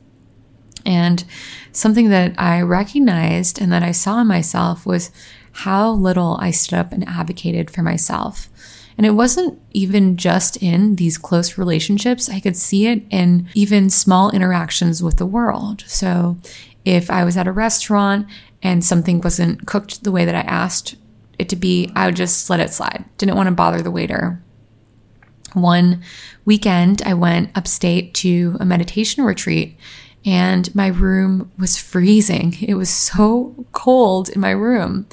And 0.86 1.24
something 1.72 2.10
that 2.10 2.34
I 2.40 2.62
recognized 2.62 3.62
and 3.62 3.72
that 3.72 3.84
I 3.84 3.92
saw 3.92 4.20
in 4.20 4.28
myself 4.28 4.86
was 4.86 5.12
how 5.52 5.92
little 5.92 6.38
I 6.42 6.52
stood 6.52 6.80
up 6.80 6.92
and 6.92 7.08
advocated 7.08 7.70
for 7.70 7.84
myself. 7.84 8.50
And 8.98 9.06
it 9.06 9.12
wasn't 9.12 9.60
even 9.72 10.18
just 10.18 10.58
in 10.58 10.96
these 10.96 11.18
close 11.18 11.58
relationships. 11.58 12.30
I 12.30 12.40
could 12.40 12.56
see 12.56 12.88
it 12.88 13.04
in 13.10 13.50
even 13.54 13.90
small 13.90 14.30
interactions 14.32 15.02
with 15.02 15.18
the 15.18 15.26
world. 15.26 15.84
So 15.88 16.38
if 16.86 17.10
I 17.10 17.24
was 17.24 17.38
at 17.38 17.48
a 17.48 17.52
restaurant 17.52 18.28
and 18.62 18.84
something 18.84 19.22
wasn't 19.22 19.66
cooked 19.66 20.04
the 20.04 20.12
way 20.12 20.26
that 20.26 20.36
I 20.36 20.42
asked 20.42 20.96
it 21.40 21.50
to 21.50 21.56
be, 21.56 21.92
I 21.96 22.06
would 22.06 22.16
just 22.16 22.50
let 22.50 22.60
it 22.60 22.74
slide. 22.74 23.06
Didn't 23.18 23.36
want 23.36 23.48
to 23.48 23.56
bother 23.56 23.82
the 23.82 23.92
waiter. 23.92 24.42
One 25.54 26.04
weekend, 26.46 27.02
I 27.06 27.14
went 27.14 27.56
upstate 27.56 28.14
to 28.16 28.58
a 28.60 28.66
meditation 28.66 29.24
retreat 29.24 29.78
and 30.26 30.74
my 30.74 30.88
room 30.88 31.52
was 31.58 31.78
freezing. 31.78 32.56
It 32.62 32.76
was 32.76 32.90
so 32.90 33.66
cold 33.72 34.30
in 34.30 34.40
my 34.40 34.52
room. 34.52 35.08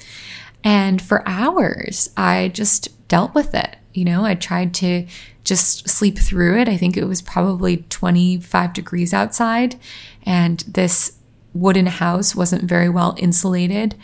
And 0.63 1.01
for 1.01 1.27
hours, 1.27 2.11
I 2.17 2.49
just 2.49 3.09
dealt 3.09 3.35
with 3.35 3.55
it. 3.55 3.77
You 3.93 4.05
know, 4.05 4.25
I 4.25 4.35
tried 4.35 4.75
to 4.75 5.07
just 5.45 5.89
sleep 5.89 6.19
through 6.19 6.61
it. 6.61 6.69
I 6.69 6.77
think 6.77 6.97
it 6.97 7.07
was 7.07 7.23
probably 7.23 7.79
25 7.89 8.73
degrees 8.73 9.15
outside. 9.15 9.79
And 10.25 10.61
this 10.61 11.19
wooden 11.55 11.87
house 11.87 12.35
wasn't 12.35 12.65
very 12.65 12.89
well 12.89 13.15
insulated. 13.19 13.97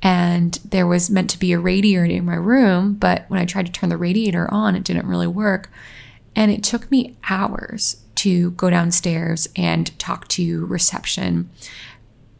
And 0.00 0.54
there 0.64 0.86
was 0.86 1.10
meant 1.10 1.30
to 1.30 1.38
be 1.38 1.52
a 1.52 1.58
radiator 1.58 2.04
in 2.04 2.24
my 2.24 2.36
room, 2.36 2.94
but 2.94 3.24
when 3.28 3.40
I 3.40 3.44
tried 3.44 3.66
to 3.66 3.72
turn 3.72 3.88
the 3.88 3.96
radiator 3.96 4.48
on, 4.52 4.76
it 4.76 4.84
didn't 4.84 5.08
really 5.08 5.26
work. 5.26 5.70
And 6.36 6.52
it 6.52 6.62
took 6.62 6.90
me 6.90 7.16
hours 7.28 8.04
to 8.16 8.52
go 8.52 8.70
downstairs 8.70 9.48
and 9.56 9.96
talk 9.98 10.28
to 10.28 10.66
reception 10.66 11.50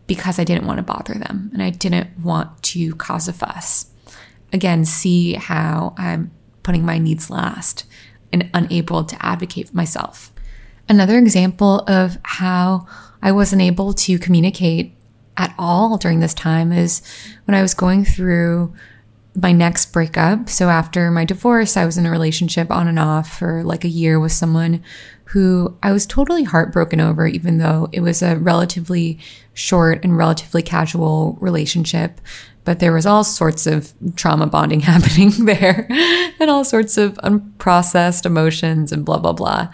because 0.08 0.40
I 0.40 0.44
didn't 0.44 0.66
want 0.66 0.78
to 0.78 0.82
bother 0.82 1.14
them 1.14 1.50
and 1.52 1.62
I 1.62 1.70
didn't 1.70 2.18
want 2.18 2.60
to 2.64 2.96
cause 2.96 3.28
a 3.28 3.32
fuss. 3.32 3.86
Again, 4.52 4.84
see 4.84 5.34
how 5.34 5.94
I'm 5.96 6.32
putting 6.64 6.84
my 6.84 6.98
needs 6.98 7.30
last 7.30 7.84
and 8.32 8.50
unable 8.52 9.04
to 9.04 9.24
advocate 9.24 9.68
for 9.68 9.76
myself. 9.76 10.32
Another 10.88 11.18
example 11.18 11.80
of 11.86 12.18
how 12.24 12.86
I 13.22 13.30
wasn't 13.30 13.62
able 13.62 13.92
to 13.92 14.18
communicate 14.18 14.96
at 15.36 15.54
all 15.58 15.98
during 15.98 16.20
this 16.20 16.34
time 16.34 16.72
is 16.72 17.02
when 17.44 17.54
I 17.54 17.62
was 17.62 17.74
going 17.74 18.04
through 18.04 18.74
my 19.34 19.52
next 19.52 19.92
breakup. 19.92 20.48
So 20.48 20.68
after 20.68 21.10
my 21.10 21.24
divorce, 21.24 21.76
I 21.76 21.84
was 21.84 21.98
in 21.98 22.06
a 22.06 22.10
relationship 22.10 22.70
on 22.70 22.88
and 22.88 22.98
off 22.98 23.38
for 23.38 23.62
like 23.62 23.84
a 23.84 23.88
year 23.88 24.18
with 24.18 24.32
someone 24.32 24.82
who 25.26 25.76
I 25.82 25.92
was 25.92 26.06
totally 26.06 26.44
heartbroken 26.44 27.00
over, 27.00 27.26
even 27.26 27.58
though 27.58 27.88
it 27.92 28.00
was 28.00 28.22
a 28.22 28.36
relatively 28.36 29.18
short 29.58 30.04
and 30.04 30.16
relatively 30.16 30.62
casual 30.62 31.36
relationship. 31.40 32.20
But 32.64 32.78
there 32.78 32.92
was 32.92 33.06
all 33.06 33.24
sorts 33.24 33.66
of 33.66 33.92
trauma 34.14 34.46
bonding 34.46 34.80
happening 34.92 35.30
there 35.44 35.86
and 36.40 36.50
all 36.50 36.64
sorts 36.64 36.96
of 36.96 37.14
unprocessed 37.24 38.24
emotions 38.24 38.92
and 38.92 39.04
blah, 39.04 39.18
blah, 39.18 39.32
blah. 39.32 39.68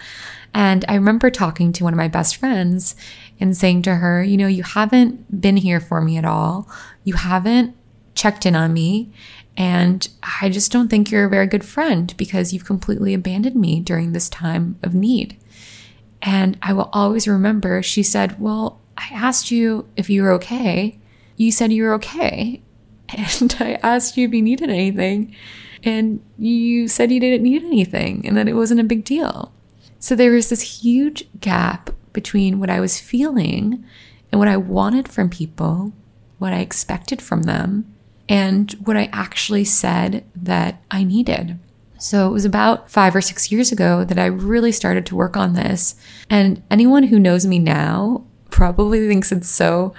And 0.54 0.84
I 0.88 0.94
remember 0.94 1.30
talking 1.30 1.72
to 1.72 1.84
one 1.84 1.92
of 1.92 1.98
my 1.98 2.08
best 2.08 2.36
friends 2.36 2.94
and 3.40 3.56
saying 3.56 3.82
to 3.82 3.96
her, 3.96 4.22
you 4.22 4.36
know, 4.36 4.46
you 4.46 4.62
haven't 4.62 5.40
been 5.40 5.56
here 5.56 5.80
for 5.80 6.00
me 6.00 6.16
at 6.16 6.24
all. 6.24 6.70
You 7.02 7.14
haven't 7.14 7.76
checked 8.14 8.46
in 8.46 8.56
on 8.56 8.72
me. 8.72 9.12
And 9.56 10.08
I 10.40 10.48
just 10.48 10.72
don't 10.72 10.88
think 10.88 11.10
you're 11.10 11.26
a 11.26 11.30
very 11.30 11.46
good 11.46 11.64
friend 11.64 12.14
because 12.16 12.52
you've 12.52 12.64
completely 12.64 13.12
abandoned 13.12 13.56
me 13.56 13.80
during 13.80 14.12
this 14.12 14.28
time 14.28 14.78
of 14.82 14.94
need. 14.94 15.36
And 16.22 16.56
I 16.62 16.72
will 16.72 16.88
always 16.92 17.28
remember 17.28 17.82
she 17.82 18.02
said, 18.02 18.40
Well, 18.40 18.80
I 18.96 19.08
asked 19.12 19.50
you 19.50 19.88
if 19.96 20.08
you 20.10 20.22
were 20.22 20.32
okay. 20.32 20.98
You 21.36 21.50
said 21.50 21.72
you 21.72 21.84
were 21.84 21.94
okay. 21.94 22.62
And 23.08 23.56
I 23.60 23.78
asked 23.82 24.16
you 24.16 24.26
if 24.26 24.34
you 24.34 24.42
needed 24.42 24.70
anything. 24.70 25.34
And 25.82 26.24
you 26.38 26.88
said 26.88 27.12
you 27.12 27.20
didn't 27.20 27.42
need 27.42 27.62
anything 27.62 28.26
and 28.26 28.36
that 28.36 28.48
it 28.48 28.54
wasn't 28.54 28.80
a 28.80 28.84
big 28.84 29.04
deal. 29.04 29.52
So 29.98 30.14
there 30.14 30.32
was 30.32 30.48
this 30.48 30.82
huge 30.82 31.26
gap 31.40 31.90
between 32.12 32.60
what 32.60 32.70
I 32.70 32.80
was 32.80 33.00
feeling 33.00 33.84
and 34.32 34.38
what 34.38 34.48
I 34.48 34.56
wanted 34.56 35.08
from 35.08 35.28
people, 35.28 35.92
what 36.38 36.52
I 36.52 36.60
expected 36.60 37.20
from 37.20 37.42
them, 37.42 37.94
and 38.28 38.72
what 38.84 38.96
I 38.96 39.10
actually 39.12 39.64
said 39.64 40.24
that 40.34 40.82
I 40.90 41.04
needed. 41.04 41.58
So 41.98 42.28
it 42.28 42.32
was 42.32 42.44
about 42.44 42.90
five 42.90 43.14
or 43.14 43.20
six 43.20 43.50
years 43.50 43.72
ago 43.72 44.04
that 44.04 44.18
I 44.18 44.26
really 44.26 44.72
started 44.72 45.06
to 45.06 45.16
work 45.16 45.36
on 45.36 45.54
this. 45.54 45.94
And 46.28 46.62
anyone 46.70 47.04
who 47.04 47.18
knows 47.18 47.46
me 47.46 47.58
now 47.58 48.24
probably 48.54 49.08
thinks 49.08 49.32
it's 49.32 49.50
so 49.50 49.92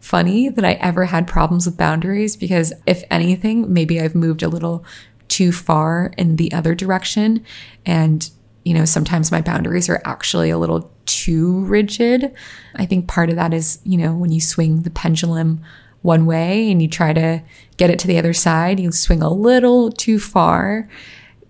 funny 0.00 0.48
that 0.48 0.64
I 0.64 0.72
ever 0.74 1.04
had 1.04 1.26
problems 1.26 1.66
with 1.66 1.76
boundaries 1.76 2.36
because, 2.36 2.72
if 2.86 3.04
anything, 3.10 3.70
maybe 3.70 4.00
I've 4.00 4.14
moved 4.14 4.42
a 4.42 4.48
little 4.48 4.82
too 5.28 5.52
far 5.52 6.14
in 6.16 6.36
the 6.36 6.50
other 6.52 6.74
direction. 6.74 7.44
And, 7.84 8.28
you 8.64 8.72
know, 8.72 8.86
sometimes 8.86 9.30
my 9.30 9.42
boundaries 9.42 9.90
are 9.90 10.00
actually 10.06 10.48
a 10.48 10.56
little 10.56 10.90
too 11.04 11.60
rigid. 11.66 12.32
I 12.76 12.86
think 12.86 13.08
part 13.08 13.28
of 13.28 13.36
that 13.36 13.52
is, 13.52 13.78
you 13.84 13.98
know, 13.98 14.14
when 14.14 14.32
you 14.32 14.40
swing 14.40 14.80
the 14.80 14.90
pendulum 14.90 15.60
one 16.00 16.24
way 16.24 16.70
and 16.70 16.80
you 16.80 16.88
try 16.88 17.12
to 17.12 17.42
get 17.76 17.90
it 17.90 17.98
to 17.98 18.06
the 18.06 18.18
other 18.18 18.32
side, 18.32 18.80
you 18.80 18.90
swing 18.90 19.20
a 19.20 19.30
little 19.30 19.92
too 19.92 20.18
far. 20.18 20.88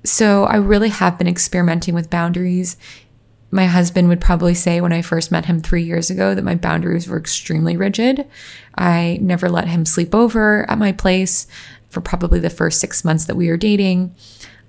So 0.03 0.43
I 0.45 0.57
really 0.57 0.89
have 0.89 1.19
been 1.19 1.29
experimenting 1.29 1.95
with 1.95 2.11
boundaries. 2.11 2.77
My 3.51 3.67
husband 3.67 4.09
would 4.09 4.21
probably 4.21 4.55
say 4.55 4.81
when 4.81 4.93
I 4.93 5.01
first 5.01 5.31
met 5.31 5.47
him 5.47 5.61
three 5.61 5.83
years 5.83 6.11
ago 6.11 6.35
that 6.35 6.45
my 6.45 6.55
boundaries 6.55 7.09
were 7.09 7.19
extremely 7.19 7.77
rigid. 7.77 8.27
I 8.77 9.19
never 9.23 9.49
let 9.49 9.69
him 9.69 9.87
sleep 9.87 10.15
over 10.15 10.71
at 10.71 10.79
my 10.79 10.93
place 10.93 11.47
for 11.89 12.01
probably 12.01 12.41
the 12.41 12.51
first 12.51 12.81
six 12.81 13.05
months 13.05 13.25
that 13.25 13.37
we 13.37 13.49
were 13.49 13.57
dating. 13.57 14.15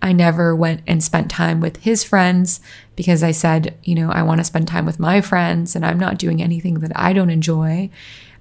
I 0.02 0.14
never 0.14 0.56
went 0.56 0.82
and 0.88 1.04
spent 1.04 1.30
time 1.30 1.60
with 1.60 1.78
his 1.78 2.06
friends 2.06 2.62
because 2.96 3.22
I 3.22 3.32
said, 3.32 3.78
you 3.84 3.96
know, 3.96 4.12
I 4.12 4.24
want 4.24 4.40
to 4.40 4.46
spend 4.46 4.68
time 4.68 4.86
with 4.86 5.00
my 5.00 5.20
friends 5.20 5.76
and 5.76 5.86
I'm 5.86 6.00
not 6.00 6.18
doing 6.18 6.42
anything 6.42 6.76
that 6.76 6.94
I 6.96 7.12
don't 7.12 7.30
enjoy. 7.30 7.90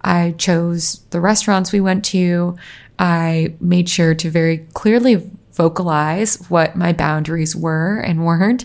I 0.02 0.36
chose 0.38 1.00
the 1.10 1.20
restaurants 1.20 1.72
we 1.72 1.80
went 1.80 2.04
to. 2.06 2.56
I 3.00 3.54
made 3.60 3.88
sure 3.88 4.14
to 4.14 4.30
very 4.30 4.58
clearly 4.74 5.28
vocalize 5.58 6.36
what 6.48 6.76
my 6.76 6.92
boundaries 6.92 7.54
were 7.54 7.98
and 7.98 8.24
weren't. 8.24 8.64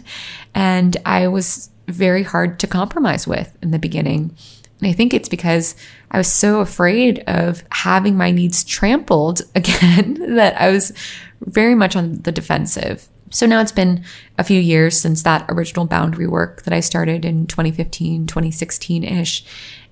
And 0.54 0.96
I 1.06 1.28
was 1.28 1.72
very 1.88 2.22
hard 2.24 2.60
to 2.60 2.68
compromise 2.68 3.28
with 3.28 3.58
in 3.64 3.72
the 3.72 3.80
beginning. 3.80 4.38
And 4.80 4.88
I 4.90 4.94
think 4.94 5.12
it's 5.14 5.28
because 5.28 5.76
I 6.12 6.20
was 6.20 6.32
so 6.32 6.60
afraid 6.60 7.24
of 7.26 7.64
having 7.72 8.16
my 8.16 8.30
needs 8.30 8.64
trampled 8.64 9.42
again 9.56 10.36
that 10.36 10.60
I 10.62 10.70
was 10.70 10.94
very 11.42 11.76
much 11.76 11.96
on 11.96 12.22
the 12.22 12.32
defensive. 12.32 13.10
So 13.32 13.48
now 13.48 13.60
it's 13.60 13.72
been 13.72 14.06
a 14.38 14.44
few 14.44 14.60
years 14.60 15.00
since 15.00 15.24
that 15.24 15.46
original 15.50 15.88
boundary 15.88 16.28
work 16.28 16.62
that 16.62 16.74
I 16.74 16.80
started 16.80 17.26
in 17.26 17.48
2015, 17.48 18.28
2016 18.28 19.04
ish. 19.04 19.44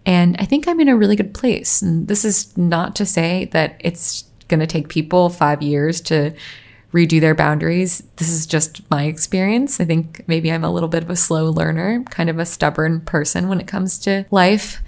And 0.05 0.35
I 0.37 0.45
think 0.45 0.67
I'm 0.67 0.79
in 0.79 0.87
a 0.87 0.95
really 0.95 1.15
good 1.15 1.33
place. 1.33 1.81
And 1.81 2.07
this 2.07 2.23
is 2.23 2.55
not 2.55 2.95
to 2.97 3.05
say 3.07 3.45
that 3.53 3.77
it's 3.79 4.25
going 4.47 4.59
to 4.59 4.67
take 4.67 4.89
people 4.89 5.29
five 5.29 5.63
years 5.63 5.99
to 6.01 6.33
redo 6.91 7.21
their 7.21 7.35
boundaries. 7.35 8.03
This 8.17 8.29
is 8.29 8.45
just 8.45 8.89
my 8.89 9.03
experience. 9.03 9.79
I 9.79 9.85
think 9.85 10.23
maybe 10.27 10.51
I'm 10.51 10.63
a 10.63 10.71
little 10.71 10.89
bit 10.89 11.03
of 11.03 11.09
a 11.09 11.15
slow 11.15 11.49
learner, 11.49 12.03
kind 12.09 12.29
of 12.29 12.39
a 12.39 12.45
stubborn 12.45 13.01
person 13.01 13.47
when 13.47 13.59
it 13.59 13.67
comes 13.67 13.97
to 13.99 14.25
life. 14.31 14.81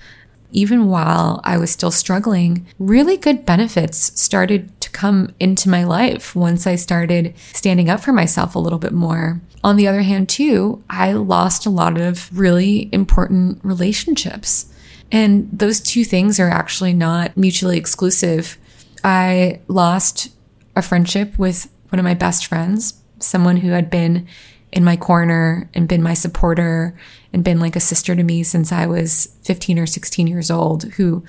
Even 0.52 0.88
while 0.88 1.42
I 1.44 1.58
was 1.58 1.72
still 1.72 1.90
struggling, 1.90 2.68
really 2.78 3.18
good 3.18 3.46
benefits 3.46 4.20
started 4.20 4.80
to 4.82 4.92
come 4.92 5.34
into 5.40 5.68
my 5.68 5.84
life 5.84 6.36
once 6.36 6.68
I 6.68 6.76
started 6.76 7.34
standing 7.54 7.90
up 7.90 8.02
for 8.02 8.14
myself 8.14 8.54
a 8.54 8.60
little 8.60 8.78
bit 8.78 8.94
more. 8.94 9.42
On 9.64 9.78
the 9.78 9.88
other 9.88 10.04
hand, 10.04 10.30
too, 10.30 10.84
I 10.90 11.14
lost 11.14 11.66
a 11.66 11.72
lot 11.72 12.00
of 12.00 12.30
really 12.38 12.90
important 12.92 13.62
relationships. 13.64 14.72
And 15.12 15.50
those 15.52 15.80
two 15.80 16.04
things 16.04 16.40
are 16.40 16.50
actually 16.50 16.94
not 16.94 17.36
mutually 17.36 17.78
exclusive. 17.78 18.58
I 19.04 19.62
lost 19.68 20.30
a 20.76 20.82
friendship 20.82 21.38
with 21.40 21.73
one 21.94 22.00
of 22.00 22.04
my 22.04 22.16
best 22.16 22.48
friends, 22.48 22.96
someone 23.20 23.56
who 23.56 23.70
had 23.70 23.88
been 23.92 24.28
in 24.72 24.84
my 24.84 24.98
corner 24.98 25.70
and 25.76 25.88
been 25.88 26.02
my 26.02 26.16
supporter 26.16 26.98
and 27.32 27.44
been 27.44 27.60
like 27.60 27.76
a 27.76 27.80
sister 27.80 28.16
to 28.16 28.24
me 28.24 28.42
since 28.42 28.72
I 28.72 28.88
was 28.88 29.38
15 29.44 29.78
or 29.78 29.86
16 29.86 30.26
years 30.26 30.50
old, 30.50 30.86
who, 30.94 31.24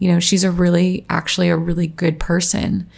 you 0.00 0.10
know, 0.10 0.18
she's 0.18 0.42
a 0.42 0.50
really, 0.50 1.06
actually 1.08 1.48
a 1.50 1.56
really 1.56 1.86
good 1.86 2.18
person. 2.18 2.90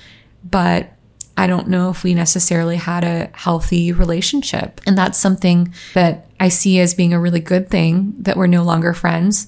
But 0.42 0.94
I 1.36 1.46
don't 1.46 1.68
know 1.68 1.90
if 1.90 2.04
we 2.04 2.14
necessarily 2.14 2.76
had 2.76 3.04
a 3.04 3.28
healthy 3.34 3.92
relationship. 3.92 4.80
And 4.86 4.96
that's 4.96 5.18
something 5.18 5.74
that 5.92 6.26
I 6.40 6.48
see 6.48 6.80
as 6.80 6.94
being 6.94 7.12
a 7.12 7.20
really 7.20 7.40
good 7.40 7.68
thing 7.68 8.14
that 8.20 8.38
we're 8.38 8.46
no 8.46 8.62
longer 8.62 8.94
friends. 8.94 9.46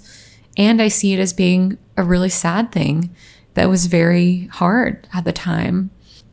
And 0.59 0.83
I 0.83 0.89
see 0.89 1.15
it 1.15 1.19
as 1.19 1.33
being 1.33 1.79
a 1.97 2.03
really 2.03 2.29
sad 2.29 2.71
thing 2.71 3.17
that 3.55 3.71
was 3.71 3.87
very 3.87 4.49
hard 4.53 5.09
at 5.15 5.25
the 5.25 5.33
time. 5.33 5.91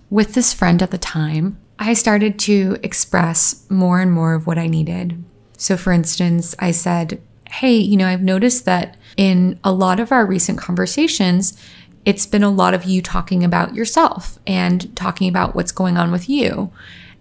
With 0.09 0.33
this 0.33 0.53
friend 0.53 0.81
at 0.81 0.91
the 0.91 0.97
time, 0.97 1.59
I 1.77 1.93
started 1.93 2.39
to 2.39 2.77
express 2.83 3.65
more 3.69 3.99
and 3.99 4.11
more 4.11 4.33
of 4.33 4.47
what 4.47 4.57
I 4.57 4.67
needed. 4.67 5.23
So, 5.57 5.77
for 5.77 5.91
instance, 5.91 6.55
I 6.59 6.71
said, 6.71 7.21
Hey, 7.49 7.75
you 7.75 7.97
know, 7.97 8.07
I've 8.07 8.21
noticed 8.21 8.65
that 8.65 8.97
in 9.17 9.59
a 9.63 9.71
lot 9.71 9.99
of 9.99 10.11
our 10.11 10.25
recent 10.25 10.57
conversations, 10.57 11.59
it's 12.05 12.25
been 12.25 12.43
a 12.43 12.49
lot 12.49 12.73
of 12.73 12.85
you 12.85 13.01
talking 13.01 13.43
about 13.43 13.75
yourself 13.75 14.39
and 14.47 14.95
talking 14.95 15.29
about 15.29 15.55
what's 15.55 15.71
going 15.71 15.97
on 15.97 16.11
with 16.11 16.29
you. 16.29 16.71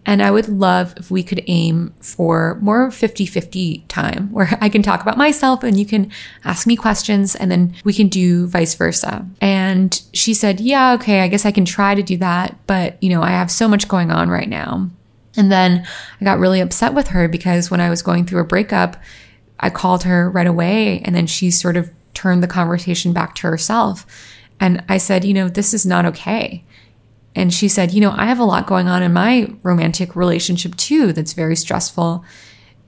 And 0.09 0.23
I 0.23 0.31
would 0.31 0.49
love 0.49 0.95
if 0.97 1.11
we 1.11 1.23
could 1.23 1.45
aim 1.49 1.93
for 2.01 2.57
more 2.63 2.91
50 2.91 3.27
50 3.27 3.85
time 3.89 4.33
where 4.33 4.49
I 4.63 4.71
can 4.71 4.83
talk 4.83 5.03
about 5.03 5.19
myself 5.19 5.63
and 5.63 5.79
you 5.79 5.85
can 5.85 6.11
ask 6.47 6.67
me 6.67 6.77
questions 6.77 7.37
and 7.37 7.51
then 7.51 7.75
we 7.85 7.93
can 7.93 8.09
do 8.09 8.47
vice 8.47 8.75
versa. 8.75 9.27
And 9.43 10.01
she 10.15 10.33
said, 10.33 10.61
Yeah, 10.61 10.95
okay, 10.95 11.21
I 11.21 11.29
guess 11.29 11.45
I 11.45 11.51
can 11.51 11.67
try 11.67 11.95
to 11.95 12.03
do 12.03 12.17
that. 12.17 12.57
But, 12.67 13.01
you 13.03 13.11
know, 13.11 13.23
I 13.23 13.33
have 13.33 13.51
so 13.51 13.69
much 13.69 13.87
going 13.87 14.11
on 14.11 14.31
right 14.31 14.49
now. 14.49 14.89
And 15.37 15.53
then 15.53 15.87
I 16.19 16.25
got 16.25 16.39
really 16.39 16.61
upset 16.61 16.95
with 16.95 17.09
her 17.09 17.29
because 17.29 17.71
when 17.71 17.83
I 17.83 17.91
was 17.91 18.01
going 18.01 18.25
through 18.25 18.41
a 18.41 18.47
breakup, 18.47 18.97
I 19.61 19.69
called 19.69 20.05
her 20.05 20.31
right 20.31 20.47
away 20.47 21.03
and 21.05 21.15
then 21.15 21.27
she 21.27 21.51
sort 21.51 21.77
of 21.77 21.91
turned 22.15 22.43
the 22.43 22.49
conversation 22.49 23.13
back 23.13 23.35
to 23.35 23.47
herself. 23.47 24.07
And 24.59 24.83
I 24.89 24.97
said, 24.97 25.27
You 25.27 25.35
know, 25.35 25.51
this 25.51 25.75
is 25.75 25.85
not 25.85 26.07
okay. 26.07 26.65
And 27.39 27.55
she 27.55 27.69
said, 27.69 27.93
You 27.93 28.01
know, 28.01 28.13
I 28.17 28.27
have 28.27 28.41
a 28.41 28.45
lot 28.45 28.67
going 28.67 28.89
on 28.89 29.01
in 29.05 29.13
my 29.13 29.49
romantic 29.63 30.17
relationship 30.17 30.75
too 30.75 31.13
that's 31.13 31.35
very 31.35 31.55
stressful. 31.55 32.25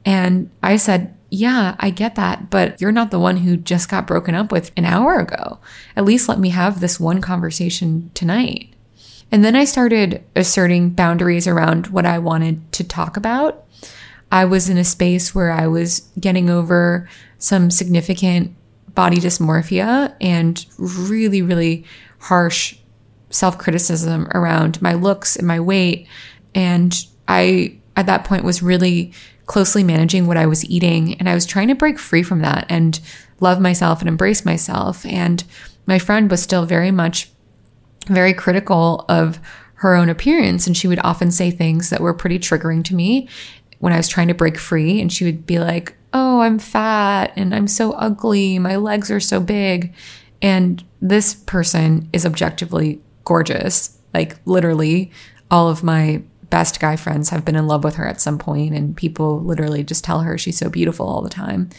And 0.05 0.51
I 0.61 0.77
said, 0.77 1.17
Yeah, 1.31 1.77
I 1.79 1.91
get 1.91 2.17
that, 2.17 2.51
but 2.51 2.81
you're 2.81 2.91
not 2.91 3.13
the 3.13 3.21
one 3.21 3.37
who 3.37 3.57
just 3.57 3.89
got 3.89 4.09
broken 4.09 4.35
up 4.35 4.51
with 4.51 4.73
an 4.77 4.85
hour 4.85 5.21
ago. 5.21 5.61
At 5.95 6.05
least 6.05 6.29
let 6.29 6.41
me 6.41 6.49
have 6.49 6.81
this 6.81 6.99
one 6.99 7.21
conversation 7.21 8.11
tonight. 8.13 8.75
And 9.31 9.45
then 9.45 9.55
I 9.55 9.65
started 9.65 10.25
asserting 10.35 10.91
boundaries 10.91 11.47
around 11.47 11.87
what 11.87 12.05
I 12.05 12.19
wanted 12.19 12.73
to 12.73 12.83
talk 12.83 13.17
about. 13.17 13.65
I 14.33 14.47
was 14.47 14.69
in 14.69 14.79
a 14.79 14.85
space 14.85 15.33
where 15.33 15.53
I 15.53 15.69
was 15.69 16.09
getting 16.19 16.51
over 16.51 17.09
some 17.39 17.71
significant 17.71 18.57
body 18.97 19.19
dysmorphia 19.19 20.13
and 20.21 20.67
really, 20.77 21.41
really 21.41 21.85
harsh 22.19 22.80
self 23.31 23.59
criticism 23.59 24.29
around 24.35 24.81
my 24.83 24.95
looks 24.95 25.37
and 25.37 25.47
my 25.47 25.61
weight. 25.61 26.07
And 26.55 26.95
I, 27.29 27.79
at 27.97 28.07
that 28.07 28.25
point, 28.25 28.45
was 28.45 28.63
really 28.63 29.13
closely 29.47 29.83
managing 29.83 30.27
what 30.27 30.37
I 30.37 30.47
was 30.47 30.65
eating. 30.67 31.15
And 31.15 31.29
I 31.29 31.35
was 31.35 31.47
trying 31.47 31.69
to 31.69 31.75
break 31.75 31.99
free 31.99 32.23
from 32.23 32.43
that 32.43 32.67
and 32.69 33.01
love 33.41 33.61
myself 33.61 34.01
and 34.01 34.09
embrace 34.09 34.45
myself. 34.45 35.05
And 35.07 35.43
my 35.87 35.99
friend 35.99 36.31
was 36.31 36.43
still 36.43 36.67
very 36.67 36.91
much 36.91 37.31
very 38.07 38.33
critical 38.33 39.05
of 39.09 39.39
her 39.75 39.95
own 39.95 40.09
appearance. 40.09 40.67
And 40.67 40.77
she 40.77 40.89
would 40.89 41.01
often 41.03 41.31
say 41.31 41.51
things 41.51 41.91
that 41.91 42.01
were 42.01 42.15
pretty 42.15 42.39
triggering 42.39 42.85
to 42.85 42.95
me 42.95 43.29
when 43.79 43.93
I 43.93 43.97
was 43.97 44.09
trying 44.09 44.29
to 44.29 44.35
break 44.35 44.59
free. 44.59 45.01
And 45.01 45.13
she 45.13 45.25
would 45.25 45.47
be 45.47 45.59
like, 45.59 45.97
Oh, 46.13 46.41
I'm 46.41 46.59
fat 46.59 47.33
and 47.37 47.55
I'm 47.55 47.69
so 47.69 47.93
ugly. 47.93 48.59
My 48.59 48.77
legs 48.77 49.11
are 49.11 49.21
so 49.21 49.41
big. 49.41 49.95
And 50.43 50.85
this 51.01 51.35
person 51.35 52.09
is 52.13 52.27
objectively 52.27 53.01
gorgeous. 53.25 53.99
Like 54.13 54.37
literally 54.45 55.11
all 55.51 55.69
of 55.69 55.83
my 55.83 56.23
best 56.51 56.81
guy 56.81 56.97
friends 56.97 57.31
have 57.31 57.45
been 57.45 57.57
in 57.57 57.67
love 57.67 57.85
with 57.85 57.95
her 57.95 58.07
at 58.07 58.21
some 58.21 58.39
point 58.39 58.75
and 58.75 58.97
people 58.97 59.41
literally 59.41 59.85
just 59.85 60.05
tell 60.05 60.21
her 60.21 60.37
she's 60.37 60.59
so 60.59 60.69
beautiful 60.69 61.07
all 61.07 61.23
the 61.23 61.31
time. 61.31 61.71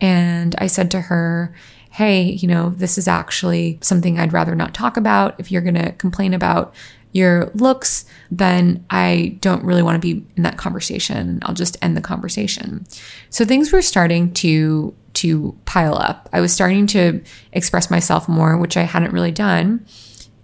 And 0.00 0.54
I 0.58 0.66
said 0.66 0.90
to 0.92 1.02
her, 1.02 1.54
Hey, 1.90 2.22
you 2.22 2.46
know, 2.46 2.70
this 2.70 2.98
is 2.98 3.08
actually 3.08 3.78
something 3.80 4.18
I'd 4.18 4.32
rather 4.32 4.54
not 4.54 4.74
talk 4.74 4.96
about. 4.96 5.38
If 5.40 5.50
you're 5.50 5.62
going 5.62 5.74
to 5.74 5.92
complain 5.92 6.34
about 6.34 6.74
your 7.12 7.50
looks, 7.54 8.04
then 8.30 8.84
I 8.90 9.38
don't 9.40 9.64
really 9.64 9.82
want 9.82 10.00
to 10.00 10.14
be 10.14 10.24
in 10.36 10.42
that 10.42 10.58
conversation. 10.58 11.40
I'll 11.42 11.54
just 11.54 11.76
end 11.82 11.96
the 11.96 12.02
conversation. 12.02 12.86
So 13.30 13.44
things 13.44 13.72
were 13.72 13.82
starting 13.82 14.32
to 14.34 14.94
to 15.14 15.56
pile 15.64 15.96
up. 15.96 16.28
I 16.32 16.40
was 16.40 16.52
starting 16.52 16.86
to 16.88 17.22
express 17.52 17.90
myself 17.90 18.28
more, 18.28 18.56
which 18.56 18.76
I 18.76 18.82
hadn't 18.82 19.12
really 19.12 19.32
done. 19.32 19.84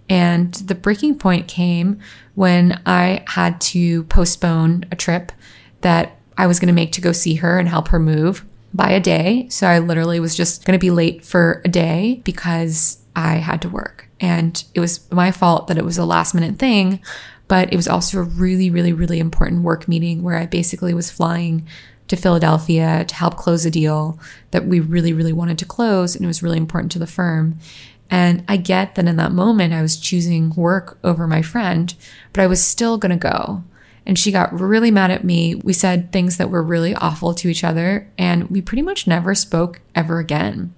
And 0.09 0.53
the 0.53 0.75
breaking 0.75 1.17
point 1.17 1.47
came 1.47 1.99
when 2.35 2.81
I 2.85 3.23
had 3.27 3.59
to 3.61 4.03
postpone 4.03 4.85
a 4.91 4.95
trip 4.95 5.31
that 5.81 6.17
I 6.37 6.47
was 6.47 6.59
going 6.59 6.67
to 6.67 6.73
make 6.73 6.91
to 6.93 7.01
go 7.01 7.11
see 7.11 7.35
her 7.35 7.57
and 7.57 7.67
help 7.67 7.87
her 7.89 7.99
move 7.99 8.45
by 8.73 8.89
a 8.89 8.99
day. 8.99 9.47
So 9.49 9.67
I 9.67 9.79
literally 9.79 10.19
was 10.19 10.35
just 10.35 10.65
going 10.65 10.77
to 10.77 10.83
be 10.83 10.91
late 10.91 11.23
for 11.23 11.61
a 11.63 11.69
day 11.69 12.21
because 12.23 12.99
I 13.15 13.35
had 13.35 13.61
to 13.61 13.69
work. 13.69 14.09
And 14.19 14.63
it 14.73 14.79
was 14.79 15.09
my 15.11 15.31
fault 15.31 15.67
that 15.67 15.77
it 15.77 15.85
was 15.85 15.97
a 15.97 16.05
last 16.05 16.35
minute 16.35 16.57
thing, 16.57 16.99
but 17.47 17.71
it 17.71 17.75
was 17.75 17.87
also 17.87 18.19
a 18.19 18.23
really, 18.23 18.69
really, 18.69 18.93
really 18.93 19.19
important 19.19 19.63
work 19.63 19.87
meeting 19.87 20.23
where 20.23 20.37
I 20.37 20.45
basically 20.45 20.93
was 20.93 21.09
flying 21.09 21.65
to 22.07 22.15
Philadelphia 22.15 23.05
to 23.05 23.15
help 23.15 23.35
close 23.35 23.65
a 23.65 23.71
deal 23.71 24.19
that 24.51 24.65
we 24.65 24.79
really, 24.79 25.13
really 25.13 25.33
wanted 25.33 25.57
to 25.59 25.65
close. 25.65 26.15
And 26.15 26.23
it 26.23 26.27
was 26.27 26.43
really 26.43 26.57
important 26.57 26.91
to 26.93 26.99
the 26.99 27.07
firm. 27.07 27.57
And 28.09 28.43
I 28.47 28.57
get 28.57 28.95
that 28.95 29.07
in 29.07 29.15
that 29.17 29.31
moment, 29.31 29.73
I 29.73 29.81
was 29.81 29.97
choosing 29.97 30.51
work 30.51 30.99
over 31.03 31.27
my 31.27 31.41
friend, 31.41 31.93
but 32.33 32.41
I 32.41 32.47
was 32.47 32.63
still 32.63 32.97
going 32.97 33.11
to 33.11 33.31
go. 33.31 33.63
And 34.05 34.19
she 34.19 34.31
got 34.31 34.53
really 34.53 34.91
mad 34.91 35.09
at 35.09 35.23
me. 35.23 35.55
We 35.55 35.73
said 35.73 36.11
things 36.11 36.37
that 36.37 36.51
were 36.51 36.61
really 36.61 36.93
awful 36.93 37.33
to 37.33 37.49
each 37.49 37.63
other, 37.63 38.07
and 38.17 38.49
we 38.51 38.61
pretty 38.61 38.83
much 38.83 39.07
never 39.07 39.33
spoke 39.33 39.81
ever 39.95 40.19
again. 40.19 40.75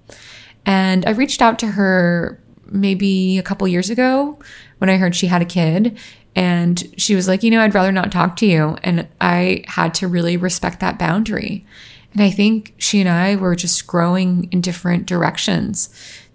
And 0.64 1.04
I 1.06 1.10
reached 1.10 1.42
out 1.42 1.58
to 1.58 1.68
her 1.68 2.40
maybe 2.70 3.38
a 3.38 3.42
couple 3.42 3.68
years 3.68 3.90
ago 3.90 4.38
when 4.78 4.90
I 4.90 4.96
heard 4.96 5.14
she 5.14 5.26
had 5.26 5.42
a 5.42 5.46
kid. 5.46 5.98
And 6.34 6.88
she 6.96 7.14
was 7.14 7.26
like, 7.26 7.42
you 7.42 7.50
know, 7.50 7.60
I'd 7.60 7.74
rather 7.74 7.92
not 7.92 8.12
talk 8.12 8.36
to 8.36 8.46
you. 8.46 8.76
And 8.82 9.08
I 9.20 9.64
had 9.66 9.94
to 9.94 10.08
really 10.08 10.36
respect 10.36 10.80
that 10.80 10.98
boundary. 10.98 11.66
And 12.12 12.22
I 12.22 12.30
think 12.30 12.74
she 12.78 13.00
and 13.00 13.08
I 13.08 13.36
were 13.36 13.54
just 13.54 13.86
growing 13.86 14.48
in 14.52 14.60
different 14.60 15.06
directions. 15.06 15.88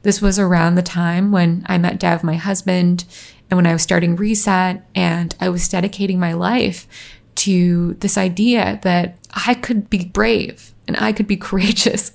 This 0.03 0.21
was 0.21 0.37
around 0.37 0.75
the 0.75 0.81
time 0.81 1.31
when 1.31 1.65
I 1.65 1.77
met 1.77 1.99
Dev, 1.99 2.23
my 2.23 2.35
husband, 2.35 3.05
and 3.49 3.57
when 3.57 3.67
I 3.67 3.73
was 3.73 3.81
starting 3.81 4.15
Reset, 4.15 4.83
and 4.93 5.35
I 5.39 5.49
was 5.49 5.67
dedicating 5.67 6.19
my 6.19 6.33
life 6.33 6.87
to 7.35 7.93
this 7.95 8.17
idea 8.17 8.79
that 8.83 9.17
I 9.47 9.53
could 9.55 9.89
be 9.89 10.05
brave 10.05 10.73
and 10.87 10.97
I 10.97 11.13
could 11.13 11.27
be 11.27 11.37
courageous 11.49 12.11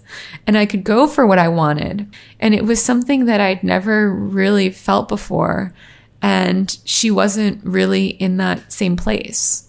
and 0.47 0.57
I 0.57 0.67
could 0.67 0.85
go 0.85 1.07
for 1.07 1.27
what 1.27 1.39
I 1.39 1.49
wanted. 1.49 2.15
And 2.39 2.55
it 2.55 2.65
was 2.65 2.83
something 2.83 3.25
that 3.25 3.41
I'd 3.41 3.65
never 3.65 4.13
really 4.13 4.71
felt 4.71 5.09
before. 5.09 5.73
And 6.21 6.77
she 6.85 7.11
wasn't 7.11 7.65
really 7.65 8.09
in 8.09 8.37
that 8.39 8.73
same 8.73 8.97
place. 8.97 9.68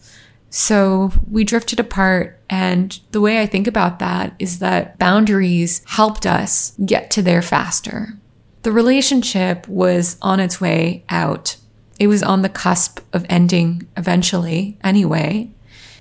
So 0.49 1.11
we 1.29 1.43
drifted 1.43 1.79
apart. 1.79 2.39
And 2.49 2.99
the 3.11 3.21
way 3.21 3.41
I 3.41 3.45
think 3.45 3.67
about 3.67 3.99
that 3.99 4.33
is 4.39 4.59
that 4.59 4.97
boundaries 4.97 5.83
helped 5.85 6.25
us 6.25 6.73
get 6.85 7.11
to 7.11 7.21
there 7.21 7.41
faster. 7.41 8.17
The 8.63 8.71
relationship 8.71 9.67
was 9.67 10.17
on 10.21 10.39
its 10.39 10.59
way 10.59 11.05
out. 11.09 11.55
It 11.99 12.07
was 12.07 12.23
on 12.23 12.41
the 12.41 12.49
cusp 12.49 12.99
of 13.13 13.25
ending 13.29 13.87
eventually, 13.95 14.77
anyway. 14.83 15.51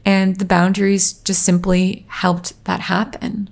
And 0.04 0.36
the 0.36 0.44
boundaries 0.44 1.12
just 1.12 1.42
simply 1.42 2.06
helped 2.08 2.64
that 2.64 2.80
happen. 2.80 3.50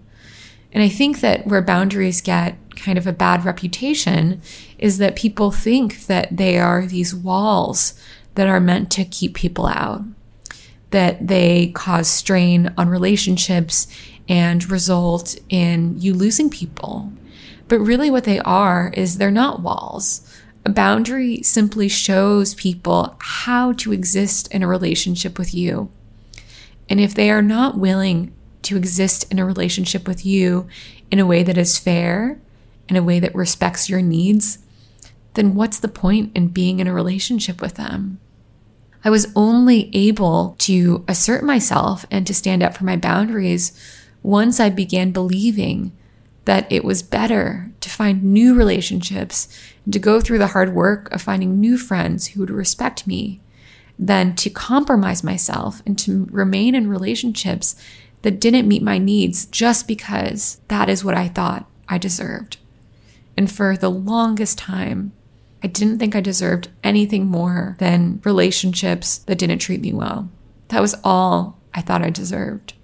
And 0.73 0.83
I 0.83 0.89
think 0.89 1.21
that 1.21 1.47
where 1.47 1.63
boundaries 1.63 2.21
get 2.21 2.57
kind 2.77 2.99
of 2.99 3.07
a 3.07 3.13
bad 3.13 3.45
reputation 3.45 4.41
is 4.79 4.99
that 4.99 5.17
people 5.17 5.51
think 5.51 6.07
that 6.07 6.37
they 6.37 6.59
are 6.59 6.87
these 6.87 7.15
walls 7.15 7.99
that 8.35 8.49
are 8.49 8.61
meant 8.61 8.91
to 8.93 9.05
keep 9.05 9.35
people 9.35 9.67
out, 9.67 10.03
that 10.91 11.27
they 11.27 11.69
cause 11.75 12.09
strain 12.09 12.73
on 12.77 12.89
relationships 12.89 13.87
and 14.29 14.69
result 14.71 15.37
in 15.49 16.01
you 16.01 16.15
losing 16.15 16.51
people. 16.51 17.13
But 17.69 17.81
really, 17.81 18.11
what 18.11 18.25
they 18.25 18.39
are 18.41 18.93
is 18.97 19.19
they're 19.19 19.31
not 19.31 19.61
walls. 19.61 20.23
A 20.65 20.71
boundary 20.71 21.43
simply 21.43 21.89
shows 21.89 22.55
people 22.55 23.17
how 23.21 23.73
to 23.75 23.93
exist 23.93 24.53
in 24.53 24.63
a 24.63 24.69
relationship 24.69 25.39
with 25.39 25.55
you. 25.55 25.91
And 26.89 27.01
if 27.01 27.15
they 27.15 27.31
are 27.31 27.43
not 27.43 27.79
willing 27.79 28.33
to 28.63 28.77
exist 28.77 29.31
in 29.31 29.39
a 29.39 29.47
relationship 29.47 30.09
with 30.09 30.27
you 30.27 30.67
in 31.11 31.19
a 31.19 31.27
way 31.27 31.43
that 31.43 31.57
is 31.57 31.79
fair, 31.79 32.41
in 32.89 32.97
a 32.97 33.03
way 33.03 33.21
that 33.21 33.35
respects 33.35 33.89
your 33.89 34.03
needs, 34.03 34.59
then 35.35 35.55
what's 35.55 35.79
the 35.79 35.89
point 35.89 36.33
in 36.35 36.49
being 36.49 36.81
in 36.81 36.87
a 36.87 36.93
relationship 36.93 37.61
with 37.61 37.75
them? 37.75 38.19
I 39.07 39.11
was 39.11 39.33
only 39.37 39.89
able 39.95 40.57
to 40.59 41.05
assert 41.07 41.45
myself 41.45 42.05
and 42.11 42.27
to 42.27 42.35
stand 42.35 42.65
up 42.65 42.77
for 42.77 42.83
my 42.83 42.97
boundaries 42.97 43.71
once 44.25 44.59
I 44.59 44.69
began 44.69 45.13
believing 45.13 45.97
that 46.45 46.67
it 46.73 46.83
was 46.83 47.05
better 47.05 47.71
to 47.83 47.89
find 47.89 48.25
new 48.25 48.57
relationships 48.57 49.47
and 49.85 49.93
to 49.93 50.01
go 50.01 50.21
through 50.21 50.39
the 50.39 50.49
hard 50.49 50.75
work 50.75 51.09
of 51.13 51.23
finding 51.23 51.61
new 51.61 51.79
friends 51.79 52.27
who 52.27 52.41
would 52.41 52.51
respect 52.51 53.07
me 53.07 53.39
than 53.97 54.35
to 54.35 54.51
compromise 54.51 55.23
myself 55.23 55.83
and 55.87 55.97
to 56.01 56.27
remain 56.33 56.75
in 56.75 56.89
relationships 56.89 57.77
that 58.23 58.41
didn't 58.41 58.67
meet 58.67 58.83
my 58.83 58.99
needs 58.99 59.47
just 59.47 59.87
because 59.87 60.61
that 60.67 60.89
is 60.89 61.05
what 61.05 61.15
I 61.15 61.29
thought 61.29 61.71
I 61.89 61.97
deserved. 61.97 62.57
And 63.37 63.49
for 63.53 63.77
the 63.77 63.89
longest 63.89 64.59
time, 64.59 65.13
I 65.63 65.69
didn't 65.69 65.99
think 65.99 66.15
I 66.15 66.21
deserved 66.21 66.69
anything 66.85 67.27
more 67.27 67.77
than 67.79 68.21
relationships 68.25 69.19
that 69.19 69.39
didn't 69.39 69.59
treat 69.59 69.81
me 69.81 69.93
well. 69.93 70.29
That 70.69 70.83
was 70.83 70.95
all 71.03 71.59
I 71.75 71.81
thought 71.83 72.03
I 72.03 72.11
deserved. 72.11 72.75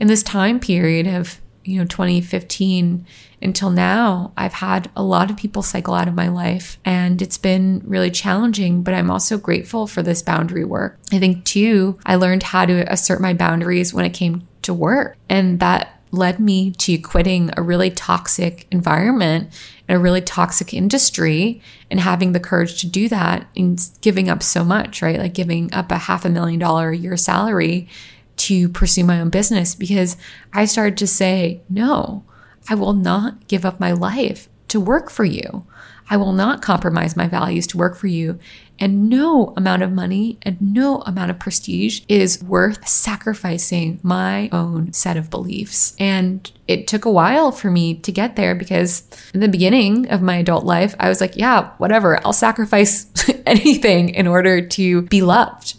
In 0.00 0.08
this 0.08 0.22
time 0.22 0.60
period 0.60 1.06
of, 1.06 1.40
you 1.64 1.78
know, 1.78 1.84
2015 1.84 3.06
until 3.40 3.70
now, 3.70 4.32
I've 4.36 4.54
had 4.54 4.90
a 4.96 5.02
lot 5.02 5.30
of 5.30 5.36
people 5.36 5.62
cycle 5.62 5.94
out 5.94 6.08
of 6.08 6.14
my 6.14 6.28
life 6.28 6.78
and 6.84 7.20
it's 7.20 7.38
been 7.38 7.82
really 7.84 8.10
challenging, 8.10 8.82
but 8.82 8.94
I'm 8.94 9.10
also 9.10 9.38
grateful 9.38 9.86
for 9.86 10.02
this 10.02 10.22
boundary 10.22 10.64
work. 10.64 10.98
I 11.12 11.18
think 11.18 11.44
too, 11.44 11.98
I 12.04 12.16
learned 12.16 12.42
how 12.42 12.66
to 12.66 12.92
assert 12.92 13.20
my 13.20 13.34
boundaries 13.34 13.94
when 13.94 14.04
it 14.04 14.14
came 14.14 14.46
to 14.62 14.74
work. 14.74 15.16
And 15.28 15.60
that 15.60 15.93
led 16.14 16.38
me 16.38 16.70
to 16.70 16.98
quitting 16.98 17.50
a 17.56 17.62
really 17.62 17.90
toxic 17.90 18.66
environment 18.70 19.52
and 19.88 19.96
a 19.96 20.00
really 20.00 20.20
toxic 20.20 20.72
industry 20.72 21.60
and 21.90 22.00
having 22.00 22.32
the 22.32 22.40
courage 22.40 22.80
to 22.80 22.86
do 22.86 23.08
that 23.08 23.46
and 23.56 23.90
giving 24.00 24.28
up 24.28 24.42
so 24.42 24.64
much, 24.64 25.02
right? 25.02 25.18
Like 25.18 25.34
giving 25.34 25.72
up 25.74 25.90
a 25.90 25.98
half 25.98 26.24
a 26.24 26.30
million 26.30 26.60
dollar 26.60 26.90
a 26.90 26.96
year 26.96 27.16
salary 27.16 27.88
to 28.36 28.68
pursue 28.68 29.04
my 29.04 29.20
own 29.20 29.30
business 29.30 29.74
because 29.74 30.16
I 30.52 30.64
started 30.64 30.96
to 30.98 31.06
say, 31.06 31.60
no, 31.68 32.24
I 32.68 32.74
will 32.74 32.94
not 32.94 33.46
give 33.46 33.64
up 33.64 33.78
my 33.78 33.92
life 33.92 34.48
to 34.68 34.80
work 34.80 35.10
for 35.10 35.24
you. 35.24 35.66
I 36.10 36.16
will 36.16 36.32
not 36.32 36.62
compromise 36.62 37.16
my 37.16 37.28
values 37.28 37.66
to 37.68 37.78
work 37.78 37.96
for 37.96 38.06
you. 38.06 38.38
And 38.80 39.08
no 39.08 39.54
amount 39.56 39.82
of 39.82 39.92
money 39.92 40.38
and 40.42 40.60
no 40.60 41.00
amount 41.02 41.30
of 41.30 41.38
prestige 41.38 42.00
is 42.08 42.42
worth 42.42 42.86
sacrificing 42.88 44.00
my 44.02 44.48
own 44.50 44.92
set 44.92 45.16
of 45.16 45.30
beliefs. 45.30 45.94
And 45.98 46.50
it 46.66 46.88
took 46.88 47.04
a 47.04 47.10
while 47.10 47.52
for 47.52 47.70
me 47.70 47.94
to 47.94 48.10
get 48.10 48.36
there 48.36 48.54
because 48.54 49.08
in 49.32 49.40
the 49.40 49.48
beginning 49.48 50.10
of 50.10 50.22
my 50.22 50.36
adult 50.36 50.64
life, 50.64 50.94
I 50.98 51.08
was 51.08 51.20
like, 51.20 51.36
yeah, 51.36 51.70
whatever, 51.78 52.18
I'll 52.26 52.32
sacrifice 52.32 53.06
anything 53.46 54.08
in 54.10 54.26
order 54.26 54.66
to 54.66 55.02
be 55.02 55.22
loved. 55.22 55.76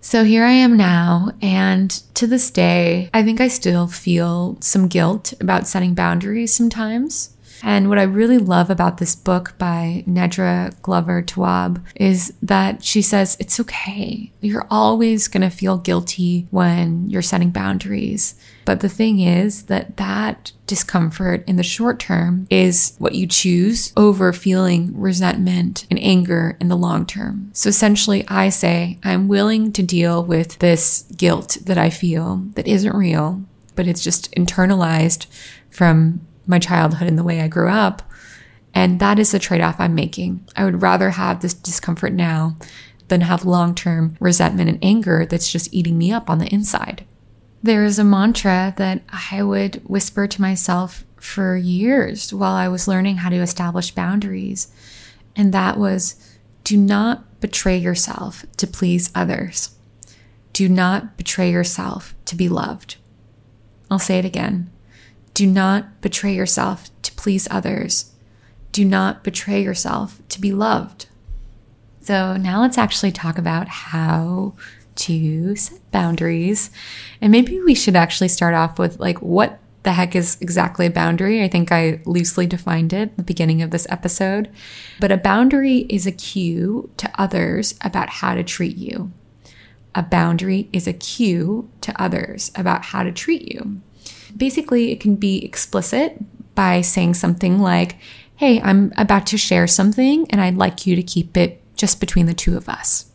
So 0.00 0.22
here 0.22 0.44
I 0.44 0.52
am 0.52 0.76
now, 0.76 1.32
and 1.42 1.90
to 2.14 2.28
this 2.28 2.52
day, 2.52 3.10
I 3.12 3.24
think 3.24 3.40
I 3.40 3.48
still 3.48 3.88
feel 3.88 4.56
some 4.60 4.86
guilt 4.86 5.34
about 5.40 5.66
setting 5.66 5.94
boundaries 5.94 6.54
sometimes. 6.54 7.35
And 7.62 7.88
what 7.88 7.98
I 7.98 8.02
really 8.02 8.38
love 8.38 8.70
about 8.70 8.98
this 8.98 9.14
book 9.14 9.54
by 9.58 10.04
Nedra 10.06 10.80
Glover 10.82 11.22
Tawwab 11.22 11.82
is 11.94 12.32
that 12.42 12.84
she 12.84 13.02
says 13.02 13.36
it's 13.40 13.60
okay. 13.60 14.32
You're 14.40 14.66
always 14.70 15.28
going 15.28 15.42
to 15.42 15.50
feel 15.50 15.78
guilty 15.78 16.46
when 16.50 17.08
you're 17.10 17.22
setting 17.22 17.50
boundaries. 17.50 18.34
But 18.64 18.80
the 18.80 18.88
thing 18.88 19.20
is 19.20 19.64
that 19.64 19.96
that 19.96 20.52
discomfort 20.66 21.44
in 21.46 21.56
the 21.56 21.62
short 21.62 22.00
term 22.00 22.46
is 22.50 22.96
what 22.98 23.14
you 23.14 23.26
choose 23.26 23.92
over 23.96 24.32
feeling 24.32 24.98
resentment 25.00 25.86
and 25.88 26.02
anger 26.02 26.56
in 26.60 26.68
the 26.68 26.76
long 26.76 27.06
term. 27.06 27.50
So 27.52 27.68
essentially, 27.68 28.24
I 28.28 28.48
say 28.48 28.98
I'm 29.04 29.28
willing 29.28 29.72
to 29.72 29.82
deal 29.82 30.24
with 30.24 30.58
this 30.58 31.04
guilt 31.16 31.58
that 31.66 31.78
I 31.78 31.90
feel 31.90 32.44
that 32.54 32.66
isn't 32.66 32.96
real, 32.96 33.44
but 33.76 33.86
it's 33.86 34.02
just 34.02 34.32
internalized 34.32 35.26
from 35.70 36.25
my 36.46 36.58
childhood 36.58 37.08
and 37.08 37.18
the 37.18 37.24
way 37.24 37.40
I 37.40 37.48
grew 37.48 37.68
up. 37.68 38.02
And 38.74 39.00
that 39.00 39.18
is 39.18 39.32
the 39.32 39.38
trade 39.38 39.60
off 39.60 39.80
I'm 39.80 39.94
making. 39.94 40.46
I 40.54 40.64
would 40.64 40.82
rather 40.82 41.10
have 41.10 41.40
this 41.40 41.54
discomfort 41.54 42.12
now 42.12 42.56
than 43.08 43.22
have 43.22 43.44
long 43.44 43.74
term 43.74 44.16
resentment 44.20 44.68
and 44.68 44.78
anger 44.82 45.24
that's 45.24 45.50
just 45.50 45.72
eating 45.72 45.96
me 45.96 46.12
up 46.12 46.28
on 46.28 46.38
the 46.38 46.52
inside. 46.52 47.04
There 47.62 47.84
is 47.84 47.98
a 47.98 48.04
mantra 48.04 48.74
that 48.76 49.02
I 49.32 49.42
would 49.42 49.82
whisper 49.86 50.26
to 50.26 50.42
myself 50.42 51.04
for 51.16 51.56
years 51.56 52.32
while 52.32 52.54
I 52.54 52.68
was 52.68 52.86
learning 52.86 53.16
how 53.16 53.30
to 53.30 53.36
establish 53.36 53.90
boundaries. 53.90 54.72
And 55.34 55.52
that 55.52 55.76
was 55.76 56.16
do 56.64 56.76
not 56.76 57.40
betray 57.40 57.78
yourself 57.78 58.44
to 58.56 58.66
please 58.66 59.10
others. 59.14 59.76
Do 60.52 60.68
not 60.68 61.16
betray 61.16 61.50
yourself 61.50 62.14
to 62.24 62.34
be 62.34 62.48
loved. 62.48 62.96
I'll 63.90 63.98
say 63.98 64.18
it 64.18 64.24
again. 64.24 64.70
Do 65.36 65.46
not 65.46 66.00
betray 66.00 66.34
yourself 66.34 66.88
to 67.02 67.12
please 67.12 67.46
others. 67.50 68.14
Do 68.72 68.86
not 68.86 69.22
betray 69.22 69.62
yourself 69.62 70.22
to 70.30 70.40
be 70.40 70.50
loved. 70.50 71.08
So, 72.00 72.38
now 72.38 72.62
let's 72.62 72.78
actually 72.78 73.12
talk 73.12 73.36
about 73.36 73.68
how 73.68 74.54
to 74.94 75.54
set 75.54 75.90
boundaries. 75.90 76.70
And 77.20 77.30
maybe 77.30 77.60
we 77.60 77.74
should 77.74 77.96
actually 77.96 78.28
start 78.28 78.54
off 78.54 78.78
with 78.78 78.98
like 78.98 79.20
what 79.20 79.58
the 79.82 79.92
heck 79.92 80.16
is 80.16 80.38
exactly 80.40 80.86
a 80.86 80.90
boundary? 80.90 81.44
I 81.44 81.48
think 81.48 81.70
I 81.70 82.00
loosely 82.06 82.46
defined 82.46 82.94
it 82.94 83.10
at 83.10 83.16
the 83.18 83.22
beginning 83.22 83.60
of 83.60 83.72
this 83.72 83.86
episode. 83.90 84.50
But 85.00 85.12
a 85.12 85.18
boundary 85.18 85.80
is 85.90 86.06
a 86.06 86.12
cue 86.12 86.88
to 86.96 87.10
others 87.20 87.74
about 87.82 88.08
how 88.08 88.34
to 88.34 88.42
treat 88.42 88.78
you. 88.78 89.12
A 89.94 90.02
boundary 90.02 90.70
is 90.72 90.86
a 90.86 90.94
cue 90.94 91.68
to 91.82 92.00
others 92.00 92.50
about 92.54 92.86
how 92.86 93.02
to 93.02 93.12
treat 93.12 93.52
you. 93.52 93.82
Basically, 94.36 94.92
it 94.92 95.00
can 95.00 95.16
be 95.16 95.44
explicit 95.44 96.18
by 96.54 96.80
saying 96.80 97.14
something 97.14 97.58
like, 97.58 97.96
Hey, 98.36 98.60
I'm 98.60 98.92
about 98.96 99.26
to 99.28 99.38
share 99.38 99.66
something 99.66 100.26
and 100.30 100.40
I'd 100.40 100.56
like 100.56 100.86
you 100.86 100.94
to 100.94 101.02
keep 101.02 101.36
it 101.36 101.62
just 101.76 102.00
between 102.00 102.26
the 102.26 102.34
two 102.34 102.56
of 102.56 102.68
us. 102.68 103.10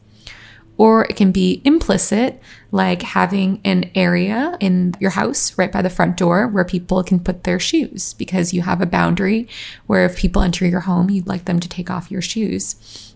Or 0.77 1.03
it 1.03 1.15
can 1.15 1.31
be 1.31 1.61
implicit, 1.63 2.41
like 2.71 3.03
having 3.03 3.61
an 3.63 3.91
area 3.93 4.57
in 4.59 4.95
your 4.99 5.11
house 5.11 5.55
right 5.57 5.71
by 5.71 5.83
the 5.83 5.91
front 5.91 6.17
door 6.17 6.47
where 6.47 6.65
people 6.65 7.03
can 7.03 7.19
put 7.19 7.43
their 7.43 7.59
shoes 7.59 8.15
because 8.15 8.51
you 8.53 8.63
have 8.63 8.81
a 8.81 8.87
boundary 8.87 9.47
where 9.85 10.05
if 10.05 10.17
people 10.17 10.41
enter 10.41 10.65
your 10.65 10.79
home, 10.79 11.11
you'd 11.11 11.27
like 11.27 11.45
them 11.45 11.59
to 11.59 11.69
take 11.69 11.91
off 11.91 12.09
your 12.09 12.21
shoes. 12.21 13.13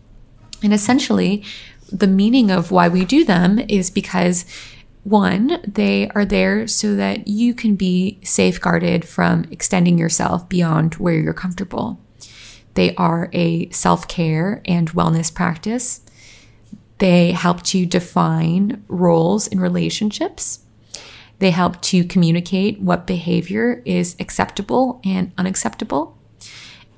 And 0.62 0.74
essentially, 0.74 1.44
the 1.92 2.08
meaning 2.08 2.52
of 2.52 2.72
why 2.72 2.88
we 2.88 3.06
do 3.06 3.24
them 3.24 3.60
is 3.68 3.90
because 3.90 4.46
one, 5.06 5.62
they 5.68 6.10
are 6.10 6.26
there 6.26 6.66
so 6.66 6.96
that 6.96 7.28
you 7.28 7.54
can 7.54 7.76
be 7.76 8.20
safeguarded 8.24 9.06
from 9.06 9.46
extending 9.52 10.00
yourself 10.00 10.50
beyond 10.50 10.96
where 10.96 11.14
you're 11.14 11.32
comfortable. 11.32 12.00
They 12.74 12.96
are 12.96 13.30
a 13.32 13.70
self 13.70 14.08
care 14.08 14.64
and 14.66 14.90
wellness 14.92 15.34
practice. 15.34 16.02
They 16.98 17.34
help 17.34 17.62
to 17.64 17.86
define 17.86 18.84
roles 18.88 19.46
in 19.46 19.60
relationships. 19.60 20.66
They 21.38 21.52
help 21.52 21.82
to 21.84 22.04
communicate 22.04 22.82
what 22.82 23.06
behavior 23.06 23.84
is 23.86 24.16
acceptable 24.20 25.02
and 25.06 25.32
unacceptable. 25.38 26.18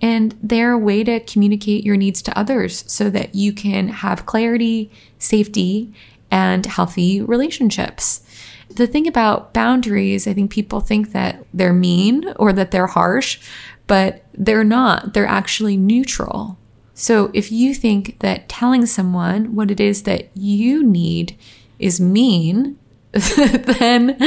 And 0.01 0.37
they're 0.41 0.71
a 0.71 0.77
way 0.77 1.03
to 1.03 1.19
communicate 1.19 1.83
your 1.83 1.97
needs 1.97 2.21
to 2.21 2.39
others 2.39 2.85
so 2.87 3.09
that 3.09 3.35
you 3.35 3.51
can 3.51 3.89
have 3.89 4.25
clarity, 4.25 4.91
safety, 5.19 5.93
and 6.31 6.65
healthy 6.65 7.21
relationships. 7.21 8.21
The 8.69 8.87
thing 8.87 9.07
about 9.07 9.53
boundaries, 9.53 10.27
I 10.27 10.33
think 10.33 10.51
people 10.51 10.81
think 10.81 11.11
that 11.13 11.45
they're 11.53 11.73
mean 11.73 12.33
or 12.35 12.53
that 12.53 12.71
they're 12.71 12.87
harsh, 12.87 13.39
but 13.87 14.23
they're 14.33 14.63
not. 14.63 15.13
They're 15.13 15.25
actually 15.25 15.77
neutral. 15.77 16.57
So 16.93 17.31
if 17.33 17.51
you 17.51 17.73
think 17.73 18.19
that 18.19 18.49
telling 18.49 18.85
someone 18.85 19.55
what 19.55 19.71
it 19.71 19.79
is 19.79 20.03
that 20.03 20.29
you 20.35 20.83
need 20.83 21.37
is 21.79 22.01
mean, 22.01 22.77
then 23.11 24.17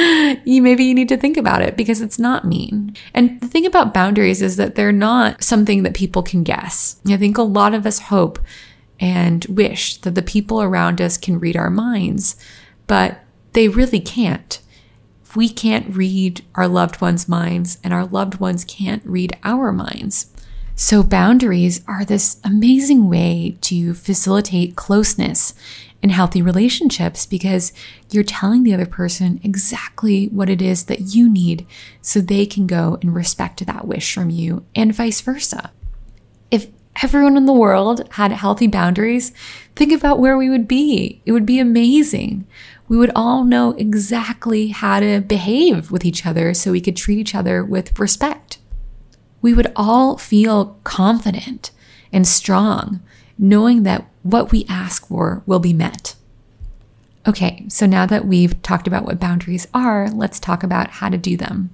you 0.44 0.62
maybe 0.62 0.84
you 0.84 0.94
need 0.94 1.08
to 1.08 1.16
think 1.16 1.36
about 1.36 1.62
it 1.62 1.76
because 1.76 2.00
it's 2.00 2.18
not 2.18 2.44
mean. 2.44 2.96
And 3.12 3.40
the 3.40 3.46
thing 3.46 3.66
about 3.66 3.94
boundaries 3.94 4.40
is 4.40 4.56
that 4.56 4.74
they're 4.74 4.92
not 4.92 5.42
something 5.42 5.82
that 5.82 5.94
people 5.94 6.22
can 6.22 6.42
guess. 6.42 7.00
I 7.08 7.16
think 7.16 7.38
a 7.38 7.42
lot 7.42 7.74
of 7.74 7.86
us 7.86 7.98
hope 7.98 8.38
and 9.00 9.44
wish 9.46 9.96
that 9.98 10.14
the 10.14 10.22
people 10.22 10.62
around 10.62 11.00
us 11.00 11.16
can 11.16 11.40
read 11.40 11.56
our 11.56 11.70
minds, 11.70 12.36
but 12.86 13.20
they 13.54 13.66
really 13.66 14.00
can't. 14.00 14.60
We 15.34 15.48
can't 15.48 15.96
read 15.96 16.44
our 16.54 16.68
loved 16.68 17.00
ones' 17.00 17.28
minds, 17.28 17.78
and 17.82 17.94
our 17.94 18.04
loved 18.04 18.40
ones 18.40 18.64
can't 18.64 19.04
read 19.06 19.38
our 19.42 19.72
minds. 19.72 20.32
So, 20.74 21.02
boundaries 21.02 21.82
are 21.86 22.04
this 22.04 22.40
amazing 22.42 23.08
way 23.08 23.58
to 23.62 23.94
facilitate 23.94 24.76
closeness 24.76 25.54
in 26.02 26.10
healthy 26.10 26.40
relationships 26.40 27.26
because 27.26 27.72
you're 28.10 28.24
telling 28.24 28.62
the 28.62 28.72
other 28.72 28.86
person 28.86 29.40
exactly 29.44 30.26
what 30.28 30.48
it 30.48 30.62
is 30.62 30.84
that 30.86 31.14
you 31.14 31.28
need 31.28 31.66
so 32.00 32.20
they 32.20 32.46
can 32.46 32.66
go 32.66 32.98
and 33.02 33.14
respect 33.14 33.64
that 33.64 33.86
wish 33.86 34.14
from 34.14 34.30
you, 34.30 34.64
and 34.74 34.94
vice 34.94 35.20
versa. 35.20 35.70
If 36.50 36.68
everyone 37.02 37.36
in 37.36 37.46
the 37.46 37.52
world 37.52 38.06
had 38.12 38.32
healthy 38.32 38.66
boundaries, 38.66 39.32
think 39.76 39.92
about 39.92 40.18
where 40.18 40.36
we 40.36 40.50
would 40.50 40.68
be. 40.68 41.22
It 41.24 41.32
would 41.32 41.46
be 41.46 41.58
amazing. 41.58 42.46
We 42.88 42.96
would 42.96 43.12
all 43.14 43.44
know 43.44 43.72
exactly 43.72 44.68
how 44.68 45.00
to 45.00 45.20
behave 45.20 45.90
with 45.90 46.04
each 46.04 46.26
other 46.26 46.54
so 46.54 46.72
we 46.72 46.80
could 46.80 46.96
treat 46.96 47.18
each 47.18 47.34
other 47.34 47.64
with 47.64 47.98
respect. 47.98 48.58
We 49.40 49.54
would 49.54 49.72
all 49.76 50.18
feel 50.18 50.78
confident 50.84 51.70
and 52.12 52.26
strong, 52.26 53.00
knowing 53.38 53.84
that 53.84 54.06
what 54.22 54.50
we 54.50 54.66
ask 54.68 55.06
for 55.06 55.42
will 55.46 55.60
be 55.60 55.72
met. 55.72 56.16
Okay, 57.26 57.64
so 57.68 57.86
now 57.86 58.06
that 58.06 58.26
we've 58.26 58.60
talked 58.62 58.86
about 58.86 59.04
what 59.04 59.20
boundaries 59.20 59.68
are, 59.72 60.10
let's 60.10 60.40
talk 60.40 60.62
about 60.62 60.90
how 60.90 61.08
to 61.08 61.18
do 61.18 61.36
them. 61.36 61.70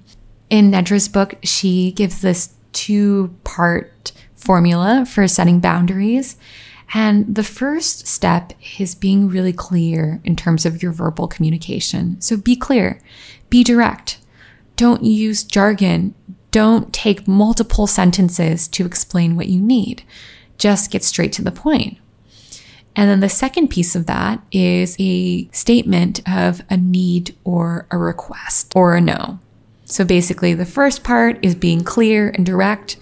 In 0.49 0.69
Nedra's 0.69 1.07
book, 1.07 1.35
she 1.43 1.91
gives 1.91 2.21
this 2.21 2.53
two 2.73 3.35
part 3.43 4.11
formula 4.37 5.05
for 5.05 5.27
setting 5.27 5.59
boundaries. 5.59 6.37
And 6.93 7.35
the 7.35 7.43
first 7.43 8.07
step 8.07 8.53
is 8.79 8.95
being 8.95 9.27
really 9.27 9.51
clear 9.51 10.21
in 10.23 10.37
terms 10.37 10.65
of 10.65 10.81
your 10.81 10.93
verbal 10.93 11.27
communication. 11.27 12.21
So 12.21 12.37
be 12.37 12.55
clear, 12.55 13.01
be 13.49 13.63
direct. 13.63 14.19
Don't 14.77 15.03
use 15.03 15.43
jargon. 15.43 16.15
Don't 16.51 16.93
take 16.93 17.27
multiple 17.27 17.87
sentences 17.87 18.67
to 18.69 18.85
explain 18.85 19.35
what 19.35 19.47
you 19.47 19.59
need. 19.59 20.03
Just 20.57 20.91
get 20.91 21.03
straight 21.03 21.33
to 21.33 21.41
the 21.41 21.51
point. 21.51 21.97
And 22.95 23.09
then 23.09 23.19
the 23.19 23.29
second 23.29 23.67
piece 23.67 23.95
of 23.95 24.07
that 24.07 24.41
is 24.51 24.95
a 24.97 25.49
statement 25.51 26.21
of 26.27 26.61
a 26.69 26.77
need 26.77 27.35
or 27.43 27.85
a 27.91 27.97
request 27.97 28.73
or 28.75 28.95
a 28.95 29.01
no. 29.01 29.39
So 29.85 30.03
basically, 30.03 30.53
the 30.53 30.65
first 30.65 31.03
part 31.03 31.37
is 31.43 31.53
being 31.53 31.83
clear 31.83 32.29
and 32.29 32.45
direct. 32.45 32.97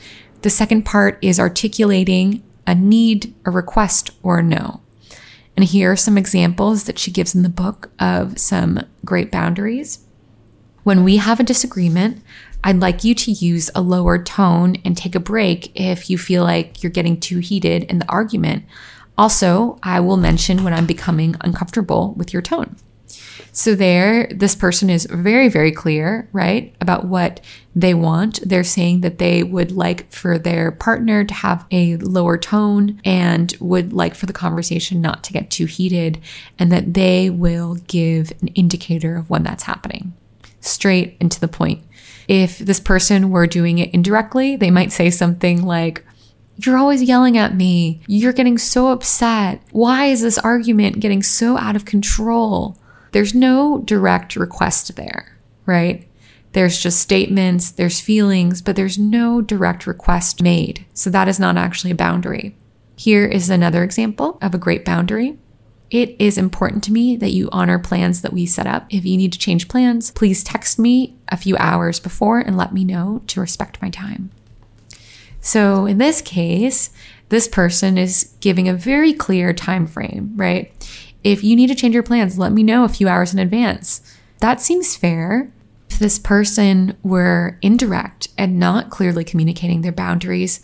The 0.46 0.52
second 0.52 0.84
part 0.84 1.18
is 1.24 1.40
articulating 1.40 2.44
a 2.68 2.76
need, 2.76 3.34
a 3.46 3.50
request, 3.50 4.12
or 4.22 4.38
a 4.38 4.44
no. 4.44 4.80
And 5.56 5.66
here 5.66 5.92
are 5.92 5.96
some 5.96 6.20
examples 6.20 6.84
that 6.84 7.00
she 7.00 7.10
gives 7.10 7.34
in 7.34 7.42
the 7.42 7.50
book 7.50 7.90
of 7.98 8.38
some 8.38 8.86
great 9.04 9.32
boundaries. 9.32 10.06
When 10.84 11.04
we 11.04 11.18
have 11.18 11.40
a 11.40 11.44
disagreement, 11.44 12.22
I'd 12.64 12.80
like 12.80 13.04
you 13.04 13.16
to 13.16 13.32
use 13.32 13.72
a 13.74 13.82
lower 13.82 14.22
tone 14.22 14.76
and 14.86 14.96
take 14.96 15.16
a 15.16 15.20
break 15.20 15.72
if 15.74 16.12
you 16.12 16.20
feel 16.20 16.44
like 16.44 16.84
you're 16.84 16.92
getting 16.92 17.20
too 17.20 17.40
heated 17.40 17.86
in 17.86 17.98
the 17.98 18.08
argument 18.08 18.66
also, 19.18 19.80
I 19.82 20.00
will 20.02 20.18
mention 20.18 20.64
when 20.64 20.74
I'm 20.74 20.86
becoming 20.86 21.36
uncomfortable 21.42 22.14
with 22.18 22.34
your 22.34 22.42
tone. 22.42 22.76
So, 23.52 23.76
there, 23.76 24.28
this 24.34 24.56
person 24.56 24.90
is 24.90 25.06
very, 25.10 25.50
very 25.50 25.72
clear, 25.72 26.28
right, 26.34 26.76
about 26.82 27.06
what 27.06 27.42
they 27.76 27.94
want. 27.94 28.40
They're 28.48 28.64
saying 28.64 29.02
that 29.02 29.18
they 29.18 29.44
would 29.44 29.72
like 29.72 30.12
for 30.12 30.38
their 30.38 30.72
partner 30.72 31.24
to 31.24 31.34
have 31.34 31.66
a 31.72 31.98
lower 31.98 32.38
tone 32.38 33.00
and 33.06 33.56
would 33.60 33.94
like 33.94 34.16
for 34.16 34.26
the 34.26 34.34
conversation 34.34 35.02
not 35.02 35.24
to 35.26 35.34
get 35.34 35.50
too 35.50 35.66
heated, 35.66 36.22
and 36.60 36.72
that 36.72 36.94
they 36.94 37.30
will 37.30 37.76
give 37.88 38.32
an 38.42 38.50
indicator 38.50 39.16
of 39.16 39.30
when 39.30 39.44
that's 39.44 39.64
happening. 39.64 40.14
Straight 40.60 41.18
into 41.20 41.40
the 41.40 41.48
point. 41.48 41.84
If 42.28 42.58
this 42.58 42.80
person 42.80 43.30
were 43.30 43.48
doing 43.48 43.78
it 43.78 43.94
indirectly, 43.94 44.56
they 44.56 44.72
might 44.72 44.92
say 44.92 45.10
something 45.10 45.64
like, 45.64 46.04
you're 46.58 46.78
always 46.78 47.04
yelling 47.04 47.38
at 47.38 47.56
me. 47.56 48.02
You're 48.08 48.34
getting 48.34 48.58
so 48.58 48.88
upset. 48.88 49.62
Why 49.72 50.06
is 50.06 50.22
this 50.22 50.38
argument 50.38 51.02
getting 51.02 51.22
so 51.22 51.58
out 51.58 51.76
of 51.76 51.86
control? 51.86 52.78
There's 53.16 53.34
no 53.34 53.78
direct 53.78 54.36
request 54.36 54.98
there, 54.98 55.38
right? 55.66 56.06
There's 56.52 56.78
just 56.78 57.00
statements, 57.00 57.72
there's 57.72 58.02
feelings, 58.02 58.62
but 58.62 58.76
there's 58.76 59.00
no 59.00 59.42
direct 59.42 59.88
request 59.88 60.42
made. 60.42 60.86
So 60.94 61.10
that 61.12 61.30
is 61.30 61.40
not 61.40 61.56
actually 61.56 61.92
a 61.92 61.96
boundary. 61.96 62.58
Here 62.98 63.26
is 63.26 63.50
another 63.50 63.86
example 63.86 64.38
of 64.42 64.54
a 64.54 64.58
great 64.58 64.84
boundary. 64.84 65.40
It 65.90 66.18
is 66.20 66.38
important 66.38 66.84
to 66.84 66.92
me 66.92 67.16
that 67.16 67.32
you 67.32 67.48
honor 67.54 67.80
plans 67.80 68.22
that 68.22 68.34
we 68.34 68.46
set 68.46 68.68
up. 68.68 68.86
If 68.90 69.06
you 69.06 69.16
need 69.16 69.32
to 69.32 69.40
change 69.40 69.70
plans, 69.70 70.12
please 70.12 70.44
text 70.44 70.78
me 70.78 71.16
a 71.30 71.38
few 71.38 71.56
hours 71.56 72.02
before 72.02 72.40
and 72.40 72.58
let 72.58 72.74
me 72.74 72.84
know 72.84 73.22
to 73.28 73.40
respect 73.40 73.82
my 73.82 73.90
time. 73.90 74.30
So 75.40 75.86
in 75.86 76.00
this 76.00 76.22
case, 76.22 76.90
this 77.30 77.48
person 77.48 77.98
is 77.98 78.36
giving 78.42 78.68
a 78.68 78.74
very 78.74 79.14
clear 79.14 79.54
time 79.54 79.88
frame, 79.88 80.34
right? 80.36 80.74
If 81.26 81.44
you 81.44 81.56
need 81.56 81.68
to 81.68 81.76
change 81.76 81.96
your 81.96 82.04
plans, 82.04 82.38
let 82.38 82.52
me 82.52 82.62
know 82.62 82.84
a 82.84 82.88
few 82.88 83.08
hours 83.08 83.34
in 83.34 83.40
advance. 83.40 84.00
That 84.42 84.62
seems 84.62 84.96
fair. 84.96 85.52
If 85.90 85.98
this 85.98 86.20
person 86.20 86.96
were 87.02 87.58
indirect 87.64 88.28
and 88.38 88.60
not 88.60 88.92
clearly 88.92 89.24
communicating 89.24 89.82
their 89.82 89.92
boundaries, 89.92 90.62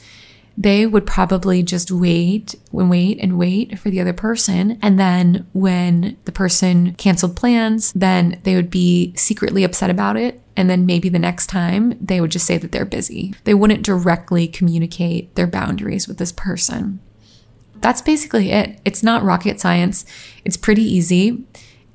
they 0.55 0.85
would 0.85 1.07
probably 1.07 1.63
just 1.63 1.89
wait 1.89 2.53
and 2.71 2.91
wait 2.91 3.17
and 3.19 3.39
wait 3.39 3.79
for 3.79 3.89
the 3.89 3.99
other 3.99 4.13
person. 4.13 4.77
And 4.83 4.99
then 4.99 5.47
when 5.53 6.17
the 6.25 6.31
person 6.31 6.93
canceled 6.93 7.35
plans, 7.35 7.91
then 7.93 8.39
they 8.43 8.53
would 8.53 8.69
be 8.69 9.15
secretly 9.15 9.63
upset 9.63 9.89
about 9.89 10.15
it. 10.15 10.39
And 10.55 10.69
then 10.69 10.85
maybe 10.85 11.09
the 11.09 11.17
next 11.17 11.47
time 11.47 11.97
they 11.99 12.21
would 12.21 12.29
just 12.29 12.45
say 12.45 12.59
that 12.59 12.71
they're 12.71 12.85
busy. 12.85 13.33
They 13.45 13.55
wouldn't 13.55 13.83
directly 13.83 14.47
communicate 14.47 15.33
their 15.33 15.47
boundaries 15.47 16.07
with 16.07 16.19
this 16.19 16.31
person. 16.31 16.99
That's 17.81 18.01
basically 18.01 18.51
it. 18.51 18.79
It's 18.85 19.03
not 19.03 19.23
rocket 19.23 19.59
science. 19.59 20.05
It's 20.45 20.57
pretty 20.57 20.83
easy. 20.83 21.43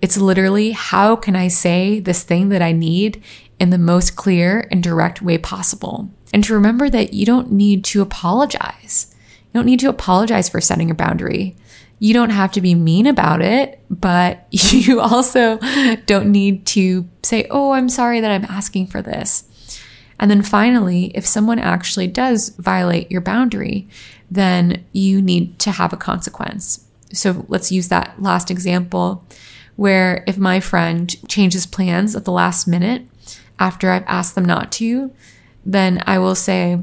It's 0.02 0.16
literally 0.16 0.72
how 0.72 1.16
can 1.16 1.36
I 1.36 1.48
say 1.48 2.00
this 2.00 2.22
thing 2.22 2.50
that 2.50 2.62
I 2.62 2.72
need 2.72 3.22
in 3.58 3.70
the 3.70 3.78
most 3.78 4.16
clear 4.16 4.68
and 4.70 4.82
direct 4.82 5.22
way 5.22 5.38
possible? 5.38 6.10
And 6.34 6.44
to 6.44 6.54
remember 6.54 6.90
that 6.90 7.14
you 7.14 7.24
don't 7.24 7.52
need 7.52 7.84
to 7.86 8.02
apologize. 8.02 9.14
You 9.46 9.60
don't 9.60 9.66
need 9.66 9.80
to 9.80 9.88
apologize 9.88 10.48
for 10.48 10.60
setting 10.60 10.90
a 10.90 10.94
boundary. 10.94 11.56
You 11.98 12.12
don't 12.12 12.30
have 12.30 12.52
to 12.52 12.60
be 12.60 12.74
mean 12.74 13.06
about 13.06 13.40
it, 13.40 13.80
but 13.88 14.46
you 14.50 15.00
also 15.00 15.58
don't 16.04 16.30
need 16.30 16.66
to 16.66 17.08
say, 17.22 17.46
Oh, 17.50 17.72
I'm 17.72 17.88
sorry 17.88 18.20
that 18.20 18.30
I'm 18.30 18.44
asking 18.44 18.88
for 18.88 19.00
this. 19.00 19.45
And 20.18 20.30
then 20.30 20.42
finally, 20.42 21.12
if 21.14 21.26
someone 21.26 21.58
actually 21.58 22.06
does 22.06 22.50
violate 22.50 23.10
your 23.10 23.20
boundary, 23.20 23.88
then 24.30 24.84
you 24.92 25.20
need 25.20 25.58
to 25.60 25.70
have 25.72 25.92
a 25.92 25.96
consequence. 25.96 26.86
So 27.12 27.44
let's 27.48 27.70
use 27.70 27.88
that 27.88 28.20
last 28.20 28.50
example 28.50 29.24
where 29.76 30.24
if 30.26 30.38
my 30.38 30.58
friend 30.58 31.14
changes 31.28 31.66
plans 31.66 32.16
at 32.16 32.24
the 32.24 32.32
last 32.32 32.66
minute 32.66 33.02
after 33.58 33.90
I've 33.90 34.06
asked 34.06 34.34
them 34.34 34.44
not 34.44 34.72
to, 34.72 35.12
then 35.64 36.02
I 36.06 36.18
will 36.18 36.34
say, 36.34 36.80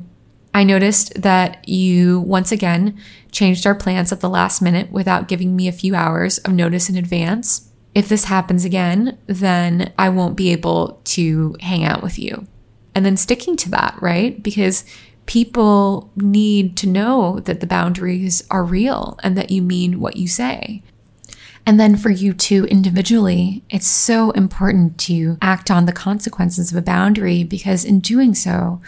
I 0.53 0.63
noticed 0.63 1.21
that 1.21 1.67
you 1.67 2.19
once 2.21 2.51
again 2.51 2.99
changed 3.31 3.65
our 3.65 3.73
plans 3.73 4.11
at 4.11 4.19
the 4.19 4.29
last 4.29 4.61
minute 4.61 4.91
without 4.91 5.27
giving 5.27 5.55
me 5.55 5.67
a 5.67 5.71
few 5.71 5.95
hours 5.95 6.37
of 6.39 6.53
notice 6.53 6.89
in 6.89 6.95
advance. 6.95 7.69
If 7.95 8.07
this 8.07 8.25
happens 8.25 8.63
again, 8.63 9.17
then 9.25 9.91
I 9.97 10.09
won't 10.09 10.37
be 10.37 10.51
able 10.51 11.01
to 11.05 11.55
hang 11.59 11.83
out 11.83 12.03
with 12.03 12.19
you. 12.19 12.47
And 12.95 13.05
then 13.05 13.17
sticking 13.17 13.55
to 13.57 13.69
that, 13.71 13.97
right? 14.01 14.41
Because 14.41 14.85
people 15.25 16.11
need 16.15 16.75
to 16.77 16.87
know 16.87 17.39
that 17.41 17.59
the 17.59 17.67
boundaries 17.67 18.43
are 18.51 18.63
real 18.63 19.17
and 19.23 19.37
that 19.37 19.51
you 19.51 19.61
mean 19.61 19.99
what 19.99 20.17
you 20.17 20.27
say. 20.27 20.83
And 21.65 21.79
then 21.79 21.95
for 21.95 22.09
you 22.09 22.33
too, 22.33 22.65
individually, 22.65 23.63
it's 23.69 23.87
so 23.87 24.31
important 24.31 24.97
to 24.99 25.37
act 25.41 25.71
on 25.71 25.85
the 25.85 25.93
consequences 25.93 26.71
of 26.71 26.77
a 26.77 26.81
boundary 26.81 27.43
because 27.43 27.85
in 27.85 28.01
doing 28.01 28.35
so, 28.35 28.81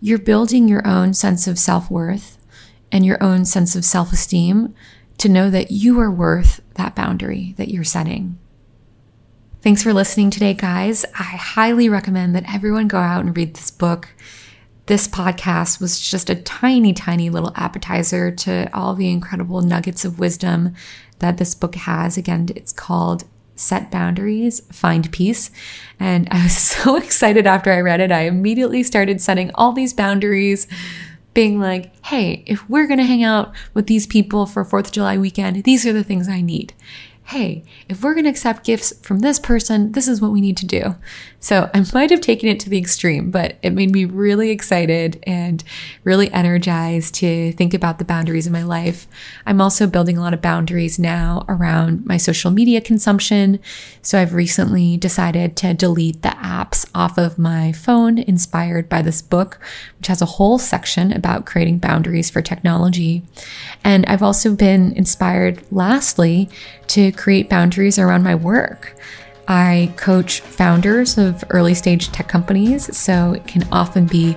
you're 0.00 0.18
building 0.18 0.68
your 0.68 0.86
own 0.86 1.14
sense 1.14 1.46
of 1.46 1.58
self 1.58 1.90
worth 1.90 2.38
and 2.90 3.06
your 3.06 3.22
own 3.22 3.44
sense 3.44 3.76
of 3.76 3.84
self 3.84 4.12
esteem 4.12 4.74
to 5.18 5.28
know 5.28 5.50
that 5.50 5.70
you 5.70 5.98
are 6.00 6.10
worth 6.10 6.60
that 6.74 6.94
boundary 6.94 7.54
that 7.58 7.68
you're 7.68 7.84
setting. 7.84 8.38
Thanks 9.66 9.82
for 9.82 9.92
listening 9.92 10.30
today, 10.30 10.54
guys. 10.54 11.04
I 11.18 11.24
highly 11.24 11.88
recommend 11.88 12.36
that 12.36 12.54
everyone 12.54 12.86
go 12.86 12.98
out 12.98 13.24
and 13.24 13.36
read 13.36 13.54
this 13.54 13.72
book. 13.72 14.10
This 14.86 15.08
podcast 15.08 15.80
was 15.80 15.98
just 16.00 16.30
a 16.30 16.36
tiny, 16.36 16.92
tiny 16.92 17.30
little 17.30 17.50
appetizer 17.56 18.30
to 18.30 18.70
all 18.72 18.94
the 18.94 19.10
incredible 19.10 19.62
nuggets 19.62 20.04
of 20.04 20.20
wisdom 20.20 20.76
that 21.18 21.38
this 21.38 21.56
book 21.56 21.74
has. 21.74 22.16
Again, 22.16 22.46
it's 22.54 22.70
called 22.70 23.24
Set 23.56 23.90
Boundaries, 23.90 24.60
Find 24.70 25.10
Peace. 25.10 25.50
And 25.98 26.28
I 26.30 26.44
was 26.44 26.56
so 26.56 26.94
excited 26.94 27.48
after 27.48 27.72
I 27.72 27.80
read 27.80 28.00
it. 28.00 28.12
I 28.12 28.20
immediately 28.20 28.84
started 28.84 29.20
setting 29.20 29.50
all 29.56 29.72
these 29.72 29.92
boundaries, 29.92 30.68
being 31.34 31.58
like, 31.58 31.92
hey, 32.06 32.44
if 32.46 32.70
we're 32.70 32.86
going 32.86 33.00
to 33.00 33.04
hang 33.04 33.24
out 33.24 33.52
with 33.74 33.88
these 33.88 34.06
people 34.06 34.46
for 34.46 34.64
4th 34.64 34.86
of 34.86 34.92
July 34.92 35.18
weekend, 35.18 35.64
these 35.64 35.84
are 35.84 35.92
the 35.92 36.04
things 36.04 36.28
I 36.28 36.40
need 36.40 36.72
hey, 37.26 37.64
if 37.88 38.02
we're 38.02 38.14
going 38.14 38.24
to 38.24 38.30
accept 38.30 38.64
gifts 38.64 38.92
from 39.00 39.18
this 39.18 39.40
person, 39.40 39.92
this 39.92 40.06
is 40.06 40.20
what 40.20 40.30
we 40.30 40.40
need 40.40 40.56
to 40.56 40.66
do. 40.66 40.94
So 41.38 41.70
I 41.72 41.84
might 41.94 42.10
have 42.10 42.20
taken 42.20 42.48
it 42.48 42.58
to 42.60 42.70
the 42.70 42.78
extreme, 42.78 43.30
but 43.30 43.56
it 43.62 43.70
made 43.70 43.92
me 43.92 44.04
really 44.04 44.50
excited 44.50 45.22
and 45.26 45.62
really 46.02 46.32
energized 46.32 47.14
to 47.16 47.52
think 47.52 47.74
about 47.74 47.98
the 47.98 48.04
boundaries 48.04 48.46
in 48.46 48.52
my 48.52 48.62
life. 48.62 49.06
I'm 49.44 49.60
also 49.60 49.86
building 49.86 50.16
a 50.16 50.20
lot 50.20 50.34
of 50.34 50.42
boundaries 50.42 50.98
now 50.98 51.44
around 51.48 52.06
my 52.06 52.16
social 52.16 52.50
media 52.50 52.80
consumption. 52.80 53.60
So 54.02 54.18
I've 54.18 54.34
recently 54.34 54.96
decided 54.96 55.56
to 55.58 55.74
delete 55.74 56.22
the 56.22 56.30
apps 56.30 56.88
off 56.94 57.18
of 57.18 57.38
my 57.38 57.72
phone 57.72 58.18
inspired 58.18 58.88
by 58.88 59.02
this 59.02 59.22
book, 59.22 59.60
which 59.98 60.08
has 60.08 60.22
a 60.22 60.26
whole 60.26 60.58
section 60.58 61.12
about 61.12 61.46
creating 61.46 61.78
boundaries 61.78 62.30
for 62.30 62.42
technology. 62.42 63.22
And 63.84 64.04
I've 64.06 64.22
also 64.22 64.54
been 64.54 64.92
inspired, 64.92 65.62
lastly, 65.70 66.48
to 66.88 67.12
create 67.12 67.50
boundaries 67.50 67.98
around 67.98 68.24
my 68.24 68.34
work. 68.34 68.96
I 69.48 69.92
coach 69.96 70.40
founders 70.40 71.18
of 71.18 71.44
early 71.50 71.74
stage 71.74 72.10
tech 72.12 72.28
companies, 72.28 72.96
so 72.96 73.32
it 73.32 73.46
can 73.46 73.66
often 73.70 74.06
be 74.06 74.36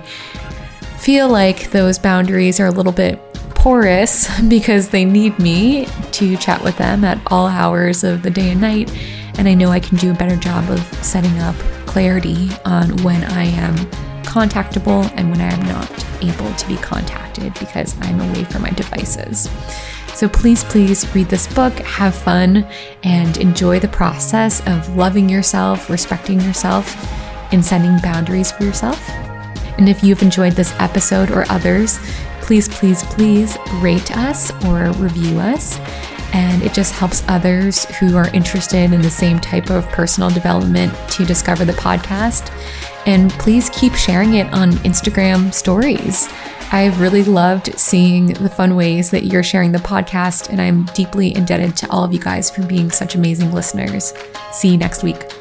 feel 0.98 1.28
like 1.28 1.70
those 1.70 1.98
boundaries 1.98 2.60
are 2.60 2.66
a 2.66 2.70
little 2.70 2.92
bit 2.92 3.18
porous 3.54 4.40
because 4.48 4.88
they 4.88 5.04
need 5.04 5.38
me 5.38 5.86
to 6.12 6.36
chat 6.36 6.62
with 6.62 6.76
them 6.76 7.04
at 7.04 7.20
all 7.26 7.46
hours 7.46 8.04
of 8.04 8.22
the 8.22 8.30
day 8.30 8.50
and 8.50 8.60
night. 8.60 8.90
And 9.38 9.48
I 9.48 9.54
know 9.54 9.70
I 9.70 9.80
can 9.80 9.96
do 9.96 10.10
a 10.10 10.14
better 10.14 10.36
job 10.36 10.68
of 10.70 10.80
setting 11.04 11.38
up 11.38 11.56
clarity 11.86 12.50
on 12.64 13.02
when 13.02 13.24
I 13.24 13.44
am 13.44 13.74
contactable 14.22 15.10
and 15.16 15.30
when 15.30 15.40
I 15.40 15.52
am 15.52 15.62
not 15.62 15.90
able 16.22 16.54
to 16.54 16.68
be 16.68 16.76
contacted 16.76 17.52
because 17.54 17.96
I'm 18.00 18.20
away 18.20 18.44
from 18.44 18.62
my 18.62 18.70
devices. 18.70 19.48
So 20.14 20.28
please, 20.28 20.64
please 20.64 21.12
read 21.14 21.28
this 21.28 21.52
book, 21.52 21.72
have 21.80 22.14
fun, 22.14 22.66
and 23.04 23.36
enjoy 23.38 23.80
the 23.80 23.88
process 23.88 24.60
of 24.66 24.96
loving 24.96 25.28
yourself, 25.28 25.88
respecting 25.88 26.40
yourself, 26.40 26.94
and 27.52 27.64
setting 27.64 27.98
boundaries 27.98 28.52
for 28.52 28.64
yourself. 28.64 29.00
And 29.78 29.88
if 29.88 30.04
you've 30.04 30.22
enjoyed 30.22 30.52
this 30.52 30.74
episode 30.78 31.30
or 31.30 31.50
others, 31.50 31.98
please, 32.42 32.68
please, 32.68 33.02
please 33.04 33.56
rate 33.76 34.14
us 34.16 34.50
or 34.66 34.92
review 35.02 35.38
us. 35.38 35.78
And 36.32 36.62
it 36.62 36.74
just 36.74 36.92
helps 36.92 37.24
others 37.26 37.86
who 37.96 38.16
are 38.16 38.28
interested 38.34 38.92
in 38.92 39.00
the 39.02 39.10
same 39.10 39.40
type 39.40 39.70
of 39.70 39.86
personal 39.88 40.30
development 40.30 40.92
to 41.12 41.24
discover 41.24 41.64
the 41.64 41.72
podcast. 41.72 42.52
And 43.06 43.30
please 43.32 43.70
keep 43.70 43.94
sharing 43.94 44.34
it 44.34 44.52
on 44.52 44.72
Instagram 44.84 45.52
stories. 45.54 46.28
I've 46.72 47.00
really 47.00 47.24
loved 47.24 47.76
seeing 47.78 48.26
the 48.26 48.48
fun 48.48 48.76
ways 48.76 49.10
that 49.10 49.24
you're 49.24 49.42
sharing 49.42 49.72
the 49.72 49.78
podcast, 49.78 50.50
and 50.50 50.60
I'm 50.60 50.84
deeply 50.94 51.34
indebted 51.34 51.76
to 51.78 51.90
all 51.90 52.04
of 52.04 52.12
you 52.12 52.20
guys 52.20 52.48
for 52.48 52.64
being 52.64 52.92
such 52.92 53.16
amazing 53.16 53.52
listeners. 53.52 54.14
See 54.52 54.68
you 54.68 54.78
next 54.78 55.02
week. 55.02 55.39